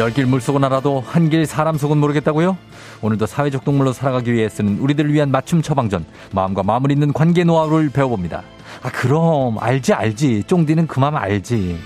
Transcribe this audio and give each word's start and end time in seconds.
열길 0.00 0.24
물속은 0.24 0.64
알아도 0.64 1.04
한길 1.06 1.44
사람 1.44 1.76
속은 1.76 1.98
모르겠다고요? 1.98 2.56
오늘도 3.02 3.26
사회적 3.26 3.66
동물로 3.66 3.92
살아가기 3.92 4.32
위해 4.32 4.48
쓰는 4.48 4.78
우리들을 4.78 5.12
위한 5.12 5.30
맞춤 5.30 5.60
처방전 5.60 6.06
마음과 6.32 6.62
마음을 6.62 6.90
잇는 6.90 7.12
관계 7.12 7.44
노하우를 7.44 7.90
배워봅니다. 7.90 8.42
아 8.82 8.90
그럼 8.90 9.58
알지 9.60 9.92
알지 9.92 10.44
쫑디는 10.46 10.86
그 10.86 11.00
마음 11.00 11.16
알지. 11.16 11.78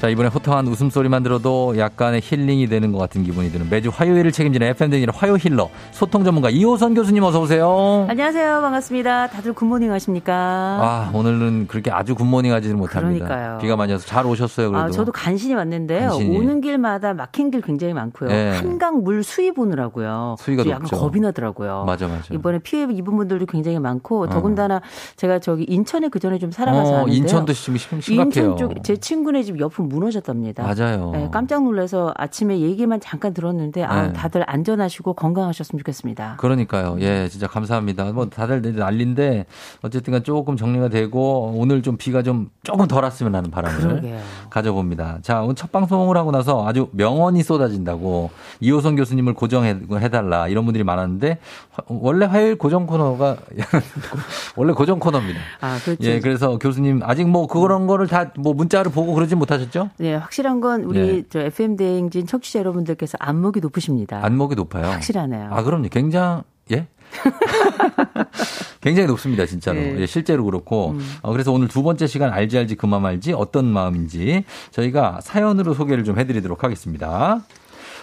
자, 0.00 0.08
이번에 0.08 0.30
호탕한 0.30 0.66
웃음소리만 0.66 1.22
들어도 1.22 1.76
약간의 1.76 2.22
힐링이 2.24 2.68
되는 2.68 2.90
것 2.90 2.96
같은 2.96 3.22
기분이 3.22 3.50
드는 3.52 3.68
매주 3.68 3.90
화요일을 3.92 4.32
책임지는 4.32 4.68
FM댕진의 4.68 5.08
화요 5.14 5.36
힐러 5.36 5.68
소통 5.92 6.24
전문가 6.24 6.48
이호선 6.48 6.94
교수님 6.94 7.22
어서 7.22 7.38
오세요. 7.42 8.06
안녕하세요. 8.08 8.62
반갑습니다. 8.62 9.26
다들 9.26 9.52
굿모닝 9.52 9.92
하십니까? 9.92 10.32
아, 10.34 11.10
오늘은 11.12 11.66
그렇게 11.68 11.90
아주 11.90 12.14
굿모닝 12.14 12.50
하지는 12.50 12.78
못합니다. 12.78 13.26
그러니까요. 13.26 13.58
비가 13.58 13.76
많이 13.76 13.92
와서 13.92 14.06
잘 14.06 14.24
오셨어요, 14.24 14.70
그래도. 14.70 14.86
아, 14.86 14.90
저도 14.90 15.12
간신히 15.12 15.52
왔는데요. 15.54 16.08
간신히. 16.08 16.34
오는 16.38 16.62
길마다 16.62 17.12
막힌 17.12 17.50
길 17.50 17.60
굉장히 17.60 17.92
많고요. 17.92 18.30
네. 18.30 18.56
한강 18.56 19.02
물 19.04 19.22
수위 19.22 19.52
보느라고요. 19.52 20.36
수위가 20.38 20.64
약간 20.66 20.80
높죠. 20.84 20.96
겁이 20.96 21.20
나더라고요. 21.20 21.84
맞아, 21.84 22.08
맞아. 22.08 22.32
이번에 22.32 22.58
피해 22.60 22.84
입은 22.90 23.18
분들도 23.18 23.44
굉장히 23.44 23.78
많고 23.78 24.22
어. 24.22 24.28
더군다나 24.30 24.80
제가 25.16 25.40
저기 25.40 25.64
인천에 25.64 26.08
그 26.08 26.18
전에 26.20 26.38
좀 26.38 26.50
살아가서 26.50 27.02
어. 27.02 27.06
인천도 27.06 27.52
지금 27.52 27.76
심- 27.76 28.00
심각해요. 28.00 28.52
인천 28.52 28.56
쪽 28.56 28.82
제 28.82 28.96
친구네 28.96 29.42
집 29.42 29.60
옆은 29.60 29.89
무너졌답니다. 29.90 30.62
맞아요. 30.62 31.10
네, 31.12 31.28
깜짝 31.30 31.62
놀라서 31.64 32.14
아침에 32.16 32.60
얘기만 32.60 33.00
잠깐 33.00 33.34
들었는데 33.34 33.82
아, 33.84 34.06
네. 34.06 34.12
다들 34.14 34.42
안전하시고 34.46 35.12
건강하셨으면 35.14 35.78
좋겠습니다. 35.80 36.36
그러니까요. 36.38 36.96
예, 37.00 37.28
진짜 37.28 37.46
감사합니다. 37.46 38.12
뭐 38.12 38.30
다들 38.30 38.62
난리인데 38.74 39.44
어쨌든간 39.82 40.24
조금 40.24 40.56
정리가 40.56 40.88
되고 40.88 41.52
오늘 41.56 41.82
좀 41.82 41.96
비가 41.98 42.22
좀 42.22 42.50
조금 42.62 42.86
덜 42.88 43.04
왔으면 43.04 43.34
하는 43.34 43.50
바람을 43.50 43.78
그러게요. 43.80 44.18
가져봅니다. 44.48 45.18
자, 45.22 45.42
오늘 45.42 45.54
첫 45.54 45.70
방송을 45.72 46.16
하고 46.16 46.30
나서 46.30 46.66
아주 46.66 46.88
명언이 46.92 47.42
쏟아진다고 47.42 48.30
이호선 48.60 48.96
교수님을 48.96 49.34
고정해 49.34 50.08
달라 50.10 50.48
이런 50.48 50.64
분들이 50.64 50.84
많았는데 50.84 51.38
화- 51.72 51.82
원래 51.88 52.24
화요일 52.26 52.56
고정 52.56 52.86
코너가 52.86 53.36
원래 54.56 54.72
고정 54.72 54.98
코너입니다. 54.98 55.40
아, 55.60 55.78
그렇죠. 55.84 56.02
예, 56.04 56.20
그래서 56.20 56.58
교수님 56.58 57.00
아직 57.04 57.28
뭐 57.28 57.46
그런 57.46 57.86
거를 57.86 58.06
다 58.06 58.30
뭐 58.36 58.54
문자를 58.54 58.92
보고 58.92 59.12
그러진 59.14 59.38
못하셨죠? 59.38 59.79
네, 59.98 60.14
확실한 60.14 60.60
건 60.60 60.82
우리 60.82 60.98
네. 60.98 61.22
저 61.28 61.40
FM 61.40 61.76
대행진 61.76 62.26
청취자 62.26 62.58
여러분들께서 62.58 63.16
안목이 63.20 63.60
높으십니다. 63.60 64.20
안목이 64.22 64.54
높아요. 64.54 64.86
확실하네요. 64.86 65.48
아, 65.50 65.62
그럼요. 65.62 65.88
굉장히, 65.88 66.42
예? 66.72 66.86
굉장히 68.80 69.08
높습니다, 69.08 69.46
진짜로. 69.46 69.78
네. 69.80 69.92
음. 69.92 70.00
예, 70.00 70.06
실제로 70.06 70.44
그렇고. 70.44 70.96
어, 71.22 71.32
그래서 71.32 71.52
오늘 71.52 71.68
두 71.68 71.82
번째 71.82 72.06
시간 72.06 72.32
알지 72.32 72.58
알지 72.58 72.76
그만 72.76 73.04
알지 73.04 73.32
어떤 73.32 73.66
마음인지 73.66 74.44
저희가 74.70 75.20
사연으로 75.22 75.74
소개를 75.74 76.04
좀 76.04 76.18
해드리도록 76.18 76.64
하겠습니다. 76.64 77.40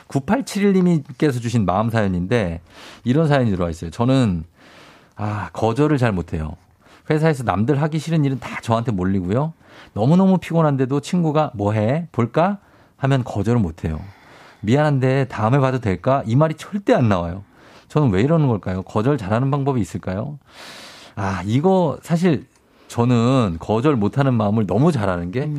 9871님께서 0.07 1.41
주신 1.41 1.65
마음 1.65 1.89
사연인데 1.89 2.61
이런 3.03 3.27
사연이 3.27 3.51
들어와 3.51 3.69
있어요. 3.69 3.91
저는 3.91 4.43
아, 5.15 5.49
거절을 5.53 5.97
잘 5.97 6.11
못해요. 6.11 6.55
회사에서 7.09 7.43
남들 7.43 7.81
하기 7.81 7.99
싫은 7.99 8.25
일은 8.25 8.39
다 8.39 8.59
저한테 8.61 8.91
몰리고요. 8.91 9.53
너무너무 9.93 10.37
피곤한데도 10.37 10.99
친구가 10.99 11.51
뭐 11.55 11.73
해? 11.73 12.07
볼까? 12.11 12.59
하면 12.97 13.23
거절을 13.23 13.59
못 13.59 13.85
해요. 13.85 13.99
미안한데 14.61 15.27
다음에 15.27 15.59
봐도 15.59 15.79
될까? 15.79 16.23
이 16.25 16.35
말이 16.35 16.55
절대 16.55 16.93
안 16.93 17.09
나와요. 17.09 17.43
저는 17.87 18.11
왜 18.11 18.21
이러는 18.21 18.47
걸까요? 18.47 18.81
거절 18.83 19.17
잘하는 19.17 19.51
방법이 19.51 19.79
있을까요? 19.79 20.39
아, 21.15 21.41
이거 21.45 21.97
사실 22.01 22.47
저는 22.87 23.57
거절 23.59 23.95
못하는 23.95 24.33
마음을 24.33 24.65
너무 24.65 24.91
잘하는 24.91 25.31
게 25.31 25.51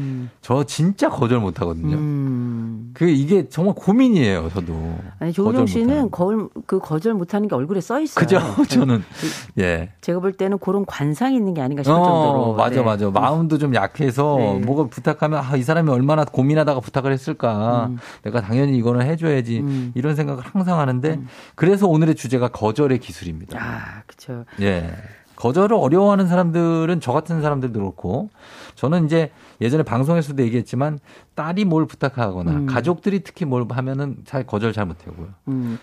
저 0.48 0.64
진짜 0.64 1.10
거절 1.10 1.40
못하거든요. 1.40 1.96
음. 1.96 2.90
그 2.94 3.06
이게 3.06 3.48
정말 3.50 3.74
고민이에요, 3.74 4.48
저도. 4.48 4.98
아니 5.18 5.30
조우정 5.32 5.66
씨는. 5.66 6.10
거울 6.10 6.48
그 6.66 6.78
거절 6.78 7.12
못하는 7.14 7.48
게 7.48 7.54
얼굴에 7.54 7.82
써 7.82 8.00
있어요. 8.00 8.24
그죠? 8.24 8.38
네. 8.56 8.64
저는 8.64 9.04
예. 9.58 9.90
제가 10.00 10.20
볼 10.20 10.32
때는 10.32 10.58
그런 10.58 10.86
관상이 10.86 11.36
있는 11.36 11.52
게 11.52 11.60
아닌가 11.60 11.82
싶을 11.82 11.94
정도로. 11.94 12.42
어, 12.42 12.54
맞아, 12.54 12.76
네. 12.76 12.82
맞아. 12.82 13.10
마음도 13.10 13.58
좀 13.58 13.74
약해서 13.74 14.36
네. 14.38 14.58
뭐가 14.64 14.88
부탁하면 14.88 15.38
아, 15.44 15.56
이 15.56 15.62
사람이 15.62 15.90
얼마나 15.90 16.24
고민하다가 16.24 16.80
부탁을 16.80 17.12
했을까. 17.12 17.88
음. 17.90 17.98
내가 18.22 18.40
당연히 18.40 18.78
이거는 18.78 19.02
해줘야지. 19.04 19.60
음. 19.60 19.92
이런 19.94 20.16
생각을 20.16 20.42
항상 20.46 20.78
하는데 20.78 21.20
그래서 21.56 21.86
오늘의 21.86 22.14
주제가 22.14 22.48
거절의 22.48 23.00
기술입니다. 23.00 23.58
아, 23.60 24.02
그렇죠. 24.06 24.44
예. 24.62 24.90
거절을 25.38 25.76
어려워하는 25.76 26.26
사람들은 26.26 27.00
저 27.00 27.12
같은 27.12 27.40
사람들도 27.40 27.78
그렇고 27.78 28.28
저는 28.74 29.06
이제 29.06 29.30
예전에 29.60 29.84
방송에서도 29.84 30.42
얘기했지만 30.42 30.98
딸이 31.36 31.64
뭘 31.64 31.86
부탁하거나 31.86 32.50
음. 32.50 32.66
가족들이 32.66 33.20
특히 33.22 33.44
뭘 33.44 33.64
하면은 33.70 34.16
잘 34.24 34.44
거절 34.44 34.72
잘 34.72 34.86
못하고요. 34.86 35.28
음. 35.46 35.78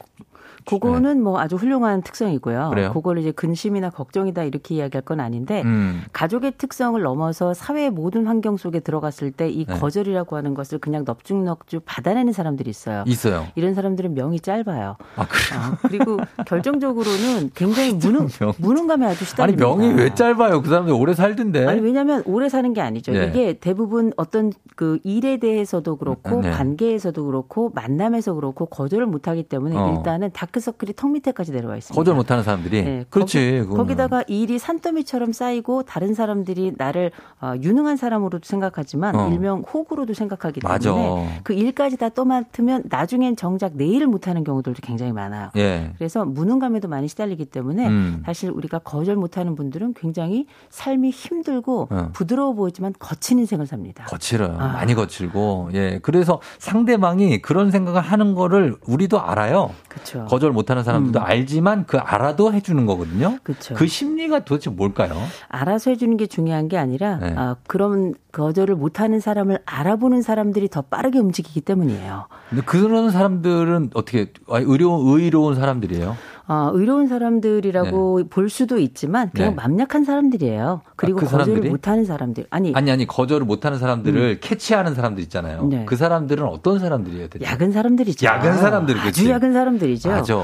그거는 0.65 1.21
뭐 1.21 1.39
아주 1.39 1.55
훌륭한 1.55 2.01
특성이고요. 2.01 2.63
네. 2.63 2.69
그래요? 2.69 2.93
그걸 2.93 3.19
이제 3.19 3.31
근심이나 3.31 3.89
걱정이다 3.89 4.43
이렇게 4.43 4.75
이야기할 4.75 5.03
건 5.03 5.19
아닌데 5.19 5.61
음. 5.63 6.03
가족의 6.11 6.53
특성을 6.57 6.99
넘어서 7.01 7.53
사회의 7.53 7.89
모든 7.89 8.25
환경 8.25 8.57
속에 8.57 8.79
들어갔을 8.79 9.31
때이 9.31 9.65
네. 9.65 9.79
거절이라고 9.79 10.35
하는 10.35 10.53
것을 10.53 10.79
그냥 10.79 11.05
넙죽넙죽 11.05 11.83
받아내는 11.85 12.33
사람들이 12.33 12.69
있어요. 12.69 13.03
있어요. 13.05 13.47
이런 13.55 13.73
사람들은 13.75 14.15
명이 14.15 14.39
짧아요. 14.39 14.97
아, 15.15 15.27
그래요? 15.27 15.61
아, 15.61 15.77
그리고 15.81 16.17
결정적으로는 16.47 17.51
굉장히 17.53 17.93
무능, 17.93 18.27
명. 18.39 18.53
무능감에 18.57 19.05
아주 19.05 19.23
시달 19.25 19.44
립니다. 19.45 19.67
명이 19.67 19.93
왜 19.93 20.13
짧아요? 20.13 20.61
그 20.61 20.69
사람들 20.69 20.93
오래 20.93 21.13
살던데. 21.13 21.65
아니 21.67 21.81
왜냐하면 21.81 22.23
오래 22.25 22.49
사는 22.49 22.73
게 22.73 22.81
아니죠. 22.81 23.11
네. 23.11 23.27
이게 23.27 23.53
대부분 23.53 24.11
어떤 24.17 24.51
그 24.75 24.99
일에 25.03 25.37
대해서도 25.37 25.97
그렇고 25.97 26.41
네. 26.41 26.51
관계에서도 26.51 27.25
그렇고 27.25 27.71
만남에서 27.73 28.33
그렇고 28.33 28.65
거절을 28.65 29.05
못하기 29.05 29.43
때문에 29.43 29.75
어. 29.75 29.95
일단은 29.95 30.31
다크서클이 30.33 30.93
턱 30.95 31.11
밑에까지 31.11 31.51
내려와 31.51 31.77
있습니다. 31.77 31.99
거절 31.99 32.15
못하는 32.15 32.43
사람들이. 32.43 32.83
네, 32.83 33.05
그렇지. 33.09 33.63
거기. 33.67 33.77
거기다가 33.77 34.23
일이 34.27 34.59
산더미처럼 34.59 35.31
쌓이고 35.31 35.83
다른 35.83 36.13
사람들이 36.13 36.73
나를 36.77 37.11
어, 37.41 37.53
유능한 37.61 37.97
사람으로도 37.97 38.45
생각하지만 38.45 39.15
어. 39.15 39.29
일명 39.29 39.61
호구로도 39.61 40.13
생각하기. 40.13 40.61
때문에 40.61 41.39
그 41.43 41.53
일까지 41.53 41.97
다 41.97 42.09
떠맡으면 42.09 42.83
나중엔 42.89 43.35
정작 43.35 43.73
내 43.75 43.85
일을 43.85 44.07
못하는 44.07 44.43
경우들도 44.43 44.79
굉장히 44.81 45.11
많아요. 45.11 45.49
예. 45.57 45.91
그래서 45.97 46.25
무능감에도 46.25 46.87
많이 46.87 47.07
시달리기 47.07 47.45
때문에 47.45 47.87
음. 47.87 48.23
사실 48.25 48.49
우리가 48.49 48.79
거절 48.79 49.15
못 49.15 49.34
하는 49.39 49.55
분들은 49.55 49.93
굉장히 49.93 50.45
삶이 50.69 51.09
힘들고 51.09 51.87
어. 51.89 52.09
부드러워 52.13 52.53
보이지만 52.53 52.93
거친 52.99 53.39
인생을 53.39 53.67
삽니다. 53.67 54.05
거칠어요. 54.05 54.57
아. 54.59 54.67
많이 54.73 54.93
거칠고. 54.93 55.69
예. 55.73 55.99
그래서 56.01 56.39
상대방이 56.59 57.41
그런 57.41 57.71
생각을 57.71 58.01
하는 58.01 58.35
거를 58.35 58.75
우리도 58.85 59.21
알아요. 59.21 59.71
그렇죠. 59.87 60.25
거절 60.25 60.51
못하는 60.51 60.83
사람들도 60.83 61.21
알지만 61.21 61.85
그 61.85 61.97
알아도 61.97 62.53
해주는 62.53 62.85
거거든요. 62.85 63.37
그렇죠. 63.43 63.73
그 63.75 63.87
심리가 63.87 64.39
도대체 64.43 64.69
뭘까요? 64.69 65.13
알아서 65.47 65.91
해주는 65.91 66.15
게 66.17 66.27
중요한 66.27 66.67
게 66.67 66.77
아니라 66.77 67.17
네. 67.17 67.33
아, 67.37 67.55
그런 67.67 68.13
거절을 68.31 68.75
못하는 68.75 69.19
사람을 69.19 69.59
알아보는 69.65 70.21
사람들이 70.21 70.67
더 70.69 70.81
빠르게 70.81 71.19
움직이기 71.19 71.61
때문이에요. 71.61 72.27
근데 72.49 72.63
그런 72.65 73.09
사람들은 73.11 73.91
어떻게 73.93 74.31
아, 74.49 74.59
의료 74.59 75.01
의로운 75.05 75.55
사람들이에요? 75.55 76.17
아, 76.47 76.69
의로운 76.73 77.07
사람들이라고 77.07 78.23
볼 78.29 78.49
수도 78.49 78.77
있지만 78.77 79.29
그냥 79.33 79.51
네. 79.51 79.55
맘약한 79.55 80.03
사람들이에요. 80.03 80.81
그리고 80.95 81.19
아, 81.19 81.21
그 81.21 81.25
거절을 81.25 81.45
사람들이? 81.45 81.69
못하는 81.69 82.05
사람들 82.05 82.45
아니, 82.49 82.71
아니 82.75 82.91
아니 82.91 83.05
거절을 83.07 83.45
못하는 83.45 83.77
사람들을 83.79 84.39
캐치하는 84.41 84.95
사람들 84.95 85.23
있잖아요. 85.23 85.61
음. 85.61 85.69
네. 85.69 85.85
그 85.85 85.95
사람들은 85.95 86.43
어떤 86.45 86.79
사람들이에요? 86.79 87.27
대체? 87.29 87.45
야근 87.45 87.71
사람들이죠. 87.71 88.25
야근 88.25 88.53
사람들, 88.57 88.95
아주 88.97 89.05
그치? 89.05 89.29
야근 89.29 89.53
사람들이죠. 89.53 90.09
맞아. 90.09 90.35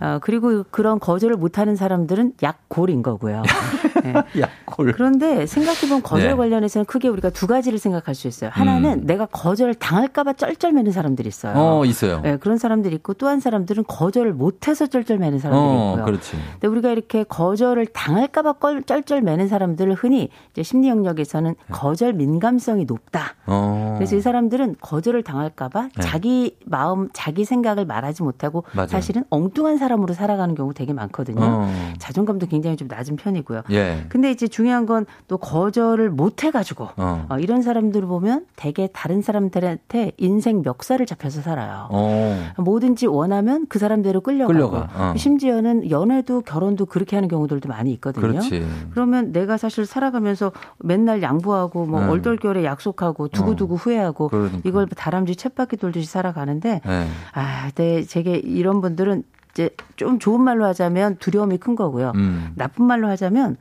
아, 0.00 0.18
그리고 0.22 0.64
그런 0.70 0.98
거절을 1.00 1.36
못하는 1.36 1.76
사람들은 1.76 2.34
약골인 2.42 3.02
거고요. 3.02 3.42
네. 4.04 4.14
약골. 4.38 4.92
그런데 4.92 5.46
생각해보면 5.46 6.02
거절 6.02 6.28
네. 6.30 6.34
관련해서는 6.34 6.84
크게 6.86 7.08
우리가 7.08 7.30
두 7.30 7.46
가지를 7.46 7.78
생각할 7.78 8.14
수 8.14 8.28
있어요. 8.28 8.50
하나는 8.52 9.00
음. 9.02 9.06
내가 9.06 9.26
거절 9.26 9.74
당할까봐 9.74 10.34
쩔쩔매는 10.34 10.92
사람들이 10.92 11.28
있어요. 11.28 11.54
어 11.56 11.84
있어요. 11.84 12.20
네, 12.22 12.36
그런 12.36 12.58
사람들이 12.58 12.94
있고 12.96 13.14
또 13.14 13.30
한 13.30 13.38
사람들은 13.38 13.84
거절을 13.86 14.32
못해서 14.32 14.88
쩔쩔매는 14.88 15.38
사람들이 15.38 15.49
사람들이 15.50 15.78
어, 15.80 15.90
있고요. 15.90 16.04
그렇지. 16.04 16.36
근데 16.52 16.66
우리가 16.68 16.90
이렇게 16.90 17.24
거절을 17.24 17.86
당할까봐 17.86 18.54
껄- 18.54 18.82
쩔쩔 18.82 19.20
매는 19.22 19.48
사람들을 19.48 19.94
흔히 19.94 20.28
이제 20.52 20.62
심리 20.62 20.88
영역에서는 20.88 21.54
거절 21.70 22.12
민감성이 22.14 22.84
높다. 22.84 23.20
네. 23.20 23.34
어. 23.46 23.94
그래서 23.96 24.16
이 24.16 24.20
사람들은 24.20 24.76
거절을 24.80 25.22
당할까봐 25.22 25.82
네. 25.82 26.02
자기 26.02 26.56
마음, 26.66 27.08
자기 27.12 27.44
생각을 27.44 27.84
말하지 27.84 28.22
못하고 28.22 28.64
맞아요. 28.74 28.88
사실은 28.88 29.24
엉뚱한 29.30 29.76
사람으로 29.78 30.14
살아가는 30.14 30.54
경우 30.54 30.72
되게 30.74 30.92
많거든요. 30.92 31.40
어. 31.42 31.68
자존감도 31.98 32.46
굉장히 32.46 32.76
좀 32.76 32.88
낮은 32.88 33.16
편이고요. 33.16 33.62
예. 33.70 34.04
근데 34.08 34.30
이제 34.30 34.46
중요한 34.48 34.86
건 34.86 35.00
또 35.28 35.38
거절을 35.38 36.10
못 36.10 36.44
해가지고 36.44 36.88
어. 36.96 37.26
어, 37.28 37.38
이런 37.38 37.62
사람들을 37.62 38.06
보면 38.06 38.46
되게 38.56 38.88
다른 38.92 39.22
사람들한테 39.22 40.12
인생 40.18 40.62
멱살을 40.62 41.06
잡혀서 41.06 41.40
살아요. 41.42 41.86
어. 41.90 42.38
뭐든지 42.58 43.06
원하면 43.06 43.66
그 43.68 43.78
사람대로 43.78 44.20
끌려가고 44.20 44.52
끌려가, 44.52 44.88
어. 44.94 45.12
심지어는 45.40 45.90
연애도 45.90 46.42
결혼도 46.42 46.86
그렇게 46.86 47.16
하는 47.16 47.28
경우들도 47.28 47.68
많이 47.68 47.92
있거든요. 47.94 48.28
그렇지. 48.28 48.66
그러면 48.92 49.32
내가 49.32 49.56
사실 49.56 49.86
살아가면서 49.86 50.52
맨날 50.78 51.22
양보하고 51.22 51.86
뭐 51.86 52.02
음. 52.02 52.10
얼떨결에 52.10 52.64
약속하고 52.64 53.28
두고두고 53.28 53.76
후회하고 53.76 54.28
그러니까. 54.28 54.60
이걸 54.64 54.86
다람쥐 54.86 55.36
쳇바퀴 55.36 55.78
돌듯이 55.78 56.06
살아가는데 56.06 56.82
예. 56.86 57.06
아, 57.32 57.70
네, 57.74 58.02
제게 58.02 58.36
이런 58.36 58.80
분들은 58.80 59.24
이제 59.52 59.70
좀 59.96 60.18
좋은 60.18 60.40
말로 60.42 60.64
하자면 60.66 61.16
두려움이 61.16 61.58
큰 61.58 61.74
거고요. 61.74 62.12
음. 62.14 62.52
나쁜 62.54 62.84
말로 62.84 63.08
하자면 63.08 63.56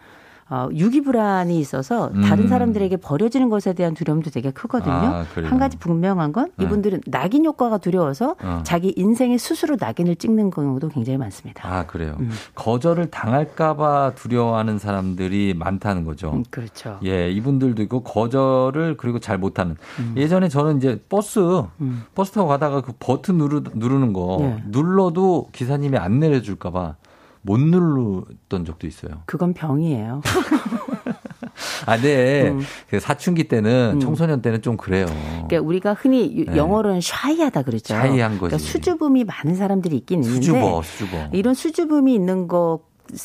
어, 0.49 0.67
유기 0.73 1.01
불안이 1.01 1.59
있어서 1.59 2.09
다른 2.23 2.45
음. 2.45 2.47
사람들에게 2.47 2.97
버려지는 2.97 3.49
것에 3.49 3.73
대한 3.73 3.93
두려움도 3.93 4.31
되게 4.31 4.49
크거든요. 4.49 4.93
아? 4.93 5.25
한 5.43 5.59
가지 5.59 5.77
분명한 5.77 6.31
건 6.33 6.51
네. 6.57 6.65
이분들은 6.65 7.01
낙인 7.07 7.45
효과가 7.45 7.77
두려워서 7.77 8.35
어. 8.41 8.61
자기 8.63 8.93
인생에 8.97 9.37
스스로 9.37 9.77
낙인을 9.79 10.15
찍는 10.15 10.49
경우도 10.49 10.89
굉장히 10.89 11.17
많습니다. 11.17 11.67
아, 11.71 11.85
그래요. 11.85 12.17
음. 12.19 12.31
거절을 12.55 13.11
당할까봐 13.11 14.13
두려워하는 14.15 14.79
사람들이 14.79 15.53
많다는 15.55 16.03
거죠. 16.03 16.31
음, 16.31 16.43
그렇죠. 16.49 16.99
예, 17.05 17.29
이분들도 17.31 17.83
있고 17.83 18.01
거절을 18.01 18.97
그리고 18.97 19.19
잘 19.19 19.37
못하는. 19.37 19.75
예전에 20.15 20.49
저는 20.49 20.77
이제 20.77 20.99
버스 21.09 21.39
음. 21.81 22.03
버스 22.15 22.31
타고 22.31 22.47
가다가 22.47 22.81
그 22.81 22.93
버튼 22.99 23.37
누르, 23.37 23.61
누르는 23.73 24.13
거 24.13 24.37
예. 24.41 24.63
눌러도 24.67 25.47
기사님이 25.51 25.97
안 25.97 26.19
내려줄까봐 26.19 26.95
못 27.41 27.59
누르던 27.59 28.65
적도 28.65 28.85
있어요. 28.87 29.21
그건 29.25 29.53
병이에요. 29.53 30.21
아, 31.85 31.97
네. 31.97 32.49
음. 32.49 32.61
그 32.89 32.99
사춘기 32.99 33.47
때는 33.47 33.93
음. 33.95 33.99
청소년 33.99 34.41
때는 34.41 34.61
좀 34.61 34.77
그래요. 34.77 35.05
그러니까 35.47 35.59
우리가 35.61 35.93
흔히 35.93 36.35
유- 36.37 36.45
네. 36.45 36.55
영어로는 36.57 37.01
shy하다 37.01 37.63
그러죠. 37.63 37.93
shy한 37.93 38.31
거지. 38.37 38.51
그러니까 38.51 38.57
수줍음이 38.57 39.23
많은 39.25 39.55
사람들이 39.55 39.97
있긴 39.97 40.23
있는데 40.23 40.45
수줍어, 40.45 40.81
수줍어. 40.83 41.29
이런 41.33 41.53
수줍음이 41.53 42.13
있는 42.13 42.47
것 42.47 42.81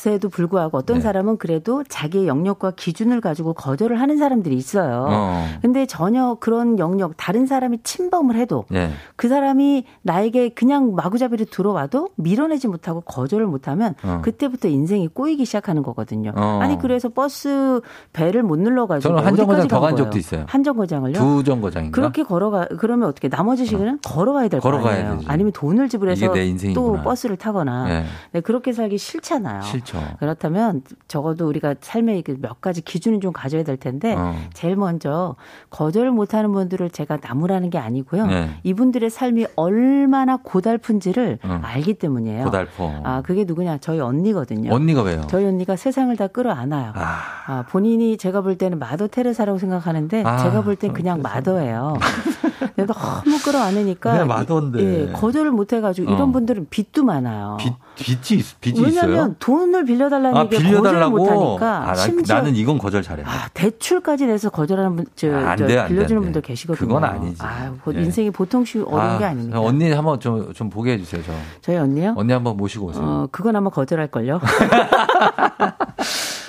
에도 0.07 0.29
불구하고 0.29 0.77
어떤 0.77 0.97
네. 0.97 1.01
사람은 1.01 1.37
그래도 1.37 1.83
자기의 1.87 2.27
영역과 2.27 2.71
기준을 2.71 3.21
가지고 3.21 3.53
거절을 3.53 3.99
하는 3.99 4.17
사람들이 4.17 4.55
있어요. 4.55 5.07
어. 5.09 5.45
근데 5.61 5.85
전혀 5.85 6.35
그런 6.39 6.79
영역 6.79 7.13
다른 7.17 7.45
사람이 7.45 7.79
침범을 7.83 8.35
해도 8.35 8.65
예. 8.73 8.89
그 9.15 9.27
사람이 9.27 9.85
나에게 10.03 10.49
그냥 10.49 10.95
마구잡이로 10.95 11.45
들어와도 11.45 12.09
밀어내지 12.15 12.67
못하고 12.67 13.01
거절을 13.01 13.45
못하면 13.47 13.95
어. 14.03 14.21
그때부터 14.23 14.67
인생이 14.67 15.07
꼬이기 15.09 15.45
시작하는 15.45 15.83
거거든요. 15.83 16.33
어. 16.35 16.59
아니 16.61 16.77
그래서 16.77 17.09
버스 17.09 17.81
배를 18.13 18.43
못 18.43 18.59
눌러가지고 18.59 19.15
저는 19.15 19.27
한 19.27 19.35
정거장 19.35 19.67
더간간 19.67 19.95
적도? 19.97 20.17
있어요. 20.17 20.45
한 20.47 20.63
정거장을요? 20.63 21.13
두 21.13 21.43
정거장인가? 21.43 21.95
그렇게 21.95 22.23
걸어가 22.23 22.67
그러면 22.79 23.09
어떻게 23.09 23.27
나머지 23.29 23.65
시간은 23.65 23.99
걸어가야 24.05 24.47
될거 24.47 24.69
걸어가야 24.69 24.95
아니에요. 24.99 25.15
되지. 25.17 25.25
아니면 25.29 25.51
돈을 25.51 25.89
지불해서 25.89 26.25
또. 26.73 26.93
버스를 27.03 27.37
타거나 27.37 27.89
예. 27.89 28.05
네, 28.31 28.41
그렇게 28.41 28.71
살기 28.73 28.97
싫잖아요. 28.97 29.61
싫죠. 29.79 29.99
그렇다면 30.19 30.81
적어도 31.07 31.47
우리가 31.47 31.75
삶의 31.81 32.21
그몇 32.23 32.61
가지 32.61 32.81
기준을 32.81 33.19
좀 33.19 33.31
가져야 33.33 33.63
될 33.63 33.77
텐데 33.77 34.15
어. 34.17 34.35
제일 34.53 34.75
먼저 34.75 35.35
거절을 35.69 36.11
못하는 36.11 36.51
분들을 36.51 36.89
제가 36.89 37.17
나무라는 37.21 37.69
게 37.69 37.77
아니고요. 37.77 38.27
네. 38.27 38.49
이분들의 38.63 39.09
삶이 39.09 39.47
얼마나 39.55 40.37
고달픈지를 40.37 41.39
어. 41.43 41.59
알기 41.63 41.95
때문이에요. 41.95 42.45
고달퍼. 42.45 43.01
아 43.03 43.21
그게 43.21 43.43
누구냐? 43.45 43.77
저희 43.79 43.99
언니거든요. 43.99 44.73
언니가 44.73 45.01
왜요? 45.01 45.21
저희 45.27 45.45
언니가 45.45 45.75
세상을 45.75 46.15
다 46.17 46.27
끌어안아요. 46.27 46.93
아, 46.95 47.17
아, 47.47 47.65
본인이 47.69 48.17
제가 48.17 48.41
볼 48.41 48.57
때는 48.57 48.79
마더 48.79 49.07
테레사라고 49.07 49.57
생각하는데 49.57 50.23
아, 50.25 50.37
제가 50.37 50.61
볼 50.63 50.75
땐 50.75 50.91
그냥 50.93 51.21
마더예요. 51.21 51.93
근데 52.75 52.85
너무 52.93 53.37
끌어안으니까 53.43 54.25
마더인데. 54.25 54.79
예, 55.09 55.11
거절을 55.11 55.51
못 55.51 55.73
해가지고 55.73 56.11
어. 56.11 56.15
이런 56.15 56.31
분들은 56.31 56.67
빚도 56.69 57.03
많아요. 57.03 57.57
빚, 57.59 57.73
빚이, 57.95 58.35
있- 58.35 58.61
빚이 58.61 58.81
왜냐하면 58.81 59.15
있어요? 59.15 59.35
돈을 59.39 59.85
빌려달라는 59.85 60.37
아, 60.37 60.43
게 60.47 60.57
거절을 60.57 60.69
빌려달라고? 60.69 61.17
못하니까 61.17 61.81
아, 61.81 61.85
난, 61.87 61.95
심지어 61.95 62.35
나는 62.35 62.55
이건 62.55 62.77
거절 62.77 63.03
잘해. 63.03 63.23
아, 63.25 63.47
대출까지 63.53 64.25
내서 64.27 64.49
거절하는 64.49 64.95
분, 64.95 65.05
저, 65.15 65.33
아, 65.33 65.51
안저 65.51 65.67
돼, 65.67 65.87
빌려주는 65.87 66.17
안 66.17 66.21
돼. 66.21 66.25
분들 66.25 66.41
계시거든요. 66.41 66.87
그건 66.87 67.03
아니지. 67.03 67.37
아, 67.41 67.71
예. 67.93 68.01
인생이 68.01 68.31
보통 68.31 68.65
쉬 68.65 68.79
어려운 68.79 69.01
아, 69.01 69.17
게 69.17 69.25
아닙니다. 69.25 69.59
언니 69.61 69.91
한번 69.91 70.19
좀, 70.19 70.53
좀 70.53 70.69
보게 70.69 70.93
해주세요, 70.93 71.21
저. 71.25 71.31
저희 71.61 71.77
언니요? 71.77 72.13
언니 72.17 72.33
한번 72.33 72.57
모시고 72.57 72.87
오세요. 72.87 73.03
어, 73.03 73.27
그건 73.31 73.55
아마 73.55 73.69
거절할 73.69 74.07
걸요. 74.07 74.39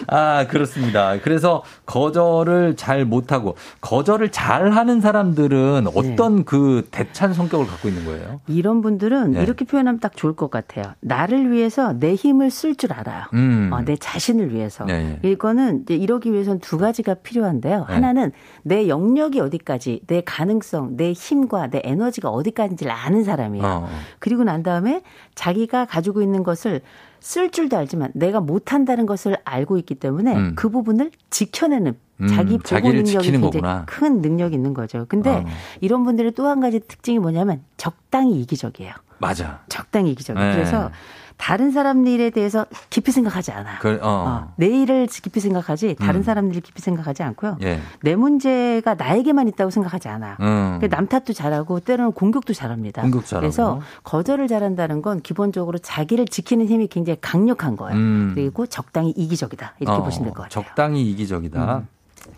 아, 0.08 0.46
그렇습니다. 0.46 1.18
그래서 1.20 1.62
거절을 1.86 2.76
잘 2.76 3.04
못하고, 3.04 3.56
거절을 3.80 4.30
잘 4.32 4.70
하는 4.70 5.00
사람들은 5.00 5.86
어떤 5.94 6.44
그 6.44 6.86
대찬 6.90 7.32
성격을 7.32 7.66
갖고 7.66 7.88
있는 7.88 8.04
거예요? 8.04 8.40
이런 8.46 8.82
분들은 8.82 9.32
네. 9.32 9.42
이렇게 9.42 9.64
표현하면 9.64 10.00
딱 10.00 10.16
좋을 10.16 10.34
것 10.34 10.50
같아요. 10.50 10.94
나를 11.00 11.50
위해서 11.50 11.92
내 11.92 12.14
힘을 12.14 12.50
쓸 12.50 12.74
줄 12.76 12.92
알아요. 12.92 13.24
음. 13.34 13.70
어, 13.72 13.82
내 13.82 13.96
자신을 13.96 14.54
위해서. 14.54 14.84
네, 14.84 15.18
이거는 15.22 15.82
이제 15.82 15.94
이러기 15.94 16.32
위해서는 16.32 16.60
두 16.60 16.78
가지가 16.78 17.14
필요한데요. 17.14 17.86
네. 17.88 17.94
하나는 17.94 18.32
내 18.62 18.88
영역이 18.88 19.40
어디까지, 19.40 20.02
내 20.06 20.22
가능성, 20.24 20.96
내 20.96 21.12
힘과 21.12 21.68
내 21.68 21.80
에너지가 21.84 22.30
어디까지인지를 22.30 22.92
아는 22.92 23.24
사람이에요. 23.24 23.66
어. 23.66 23.88
그리고 24.18 24.44
난 24.44 24.62
다음에 24.62 25.02
자기가 25.34 25.86
가지고 25.86 26.22
있는 26.22 26.42
것을 26.42 26.80
쓸 27.26 27.50
줄도 27.50 27.76
알지만 27.76 28.12
내가 28.14 28.38
못한다는 28.38 29.04
것을 29.04 29.36
알고 29.44 29.78
있기 29.78 29.96
때문에 29.96 30.32
음. 30.36 30.52
그 30.54 30.68
부분을 30.68 31.10
지켜내는 31.30 31.96
음, 32.20 32.26
자기 32.28 32.56
보고 32.56 32.92
능력이 32.92 33.30
굉장히 33.32 33.40
거구나. 33.40 33.84
큰 33.84 34.22
능력이 34.22 34.54
있는 34.54 34.72
거죠. 34.74 35.06
근데 35.08 35.30
어. 35.30 35.44
이런 35.80 36.04
분들의 36.04 36.30
또 36.32 36.46
한 36.46 36.60
가지 36.60 36.78
특징이 36.78 37.18
뭐냐면 37.18 37.64
적당히 37.78 38.40
이기적이에요. 38.42 38.92
맞아. 39.18 39.64
적당히 39.68 40.12
이기적. 40.12 40.36
네. 40.38 40.52
그래서 40.52 40.92
다른 41.36 41.70
사람 41.70 42.06
일에 42.06 42.30
대해서 42.30 42.66
깊이 42.90 43.12
생각하지 43.12 43.52
않아요. 43.52 43.76
그, 43.80 43.98
어. 44.02 44.08
어, 44.26 44.52
내 44.56 44.66
일을 44.68 45.06
깊이 45.06 45.38
생각하지 45.40 45.96
다른 45.96 46.20
음. 46.20 46.22
사람 46.22 46.48
일을 46.50 46.60
깊이 46.62 46.80
생각하지 46.80 47.22
않고요. 47.22 47.58
예. 47.62 47.80
내 48.02 48.16
문제가 48.16 48.94
나에게만 48.94 49.46
있다고 49.48 49.70
생각하지 49.70 50.08
않아요. 50.08 50.36
음. 50.40 50.78
그남 50.80 51.06
탓도 51.06 51.32
잘하고 51.32 51.80
때로는 51.80 52.12
공격도 52.12 52.52
잘합니다. 52.54 53.02
공격 53.02 53.26
잘하고. 53.26 53.42
그래서 53.42 53.80
거절을 54.04 54.48
잘한다는 54.48 55.02
건 55.02 55.20
기본적으로 55.20 55.78
자기를 55.78 56.26
지키는 56.26 56.66
힘이 56.66 56.86
굉장히 56.88 57.18
강력한 57.20 57.76
거예요. 57.76 57.96
음. 57.98 58.32
그리고 58.34 58.66
적당히 58.66 59.10
이기적이다 59.10 59.74
이렇게 59.80 59.96
어, 59.98 60.02
보시면 60.02 60.24
될 60.28 60.34
것 60.34 60.42
같아요. 60.44 60.62
음. 60.62 60.64
적당히 60.66 61.02
이기적이다. 61.10 61.82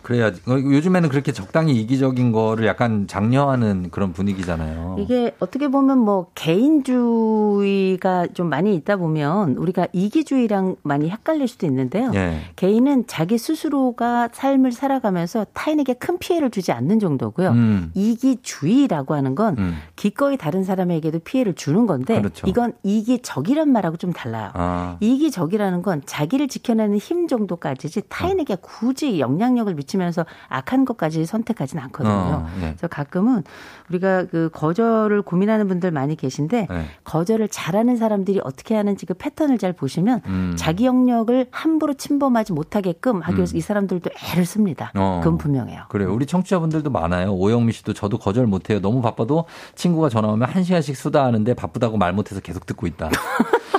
그래야지. 0.03 0.41
어, 0.47 0.53
요즘에는 0.53 1.09
그렇게 1.11 1.33
적당히 1.33 1.75
이기적인 1.81 2.33
거를 2.33 2.67
약간 2.67 3.07
장려하는 3.07 3.91
그런 3.91 4.13
분위기잖아요. 4.13 4.97
이게 4.99 5.35
어떻게 5.39 5.69
보면 5.69 5.99
뭐 5.99 6.29
개인주의가 6.35 8.29
좀 8.35 8.49
많이 8.49 8.75
있다 8.75 8.97
보면 8.97 9.57
우리가 9.57 9.87
이기주의랑 9.93 10.77
많이 10.83 11.11
헷갈릴 11.11 11.47
수도 11.47 11.67
있는데요. 11.67 12.11
예. 12.15 12.41
개인은 12.57 13.07
자기 13.07 13.37
스스로가 13.37 14.31
삶을 14.33 14.73
살아가면서 14.73 15.45
타인에게 15.53 15.95
큰 15.95 16.19
피해를 16.19 16.51
주지 16.51 16.73
않는 16.73 17.01
정도고요. 17.01 17.51
음. 17.51 17.91
이기주의라고 17.95 19.15
하는 19.15 19.35
건 19.35 19.57
음. 19.59 19.77
기꺼이 19.97 20.39
다른 20.39 20.65
사람에게도 20.65 21.19
피해를 21.21 21.55
주는 21.55 21.87
건데 21.87 22.19
그렇죠. 22.19 22.47
이건 22.47 22.73
이기적이란 22.83 23.71
말하고 23.71 23.99
좀 23.99 24.13
달라요. 24.13 24.51
아. 24.55 24.97
이기적이라는 25.01 25.83
건 25.83 26.01
자기를 26.07 26.49
지켜내는 26.49 26.97
힘 26.97 27.29
정도까지지 27.29 28.03
타인에게 28.09 28.57
굳이 28.61 29.21
영향력을 29.21 29.75
미치 29.75 29.98
면서 29.99 30.25
악한 30.49 30.85
것까지 30.85 31.27
선택하지는 31.27 31.83
않거든요. 31.85 32.13
어, 32.13 32.49
예. 32.59 32.61
그래서 32.61 32.89
가끔은 32.89 33.45
우리가 33.91 34.27
그 34.27 34.51
거절을 34.53 35.23
고민하는 35.23 35.69
분들 35.69 35.91
많이 35.91 36.17
계신데 36.17 36.67
네. 36.71 36.85
거절을 37.05 37.49
잘하는 37.49 37.97
사람들이 37.97 38.41
어떻게 38.43 38.75
하는지 38.75 39.07
그 39.07 39.15
패턴을 39.15 39.59
잘 39.59 39.73
보시면 39.73 40.23
음. 40.27 40.55
자기 40.57 40.87
영역을 40.87 41.47
함부로 41.51 41.95
침범하지 41.95 42.53
못하게끔 42.53 43.21
하기 43.21 43.37
위해서 43.37 43.55
음. 43.55 43.59
이 43.59 43.61
사람들도 43.61 44.11
애를 44.33 44.45
씁니다. 44.47 44.93
어. 44.95 45.21
그건 45.23 45.39
분명해요. 45.39 45.85
그래요. 45.89 46.13
우리 46.13 46.27
청취자분들도 46.27 46.91
많아요. 46.91 47.33
오영미 47.33 47.73
씨도 47.73 47.93
저도 47.95 48.19
거절 48.19 48.47
못해요. 48.47 48.81
너무 48.81 49.03
바빠도 49.03 49.45
친구가 49.75 50.09
전화 50.09 50.29
오면 50.29 50.49
한 50.49 50.63
시간씩 50.63 50.97
수다 50.97 51.25
하는데 51.25 51.53
바쁘다고 51.55 51.97
말 51.97 52.13
못해서 52.13 52.41
계속 52.41 52.67
듣고 52.67 52.87
있다. 52.87 53.11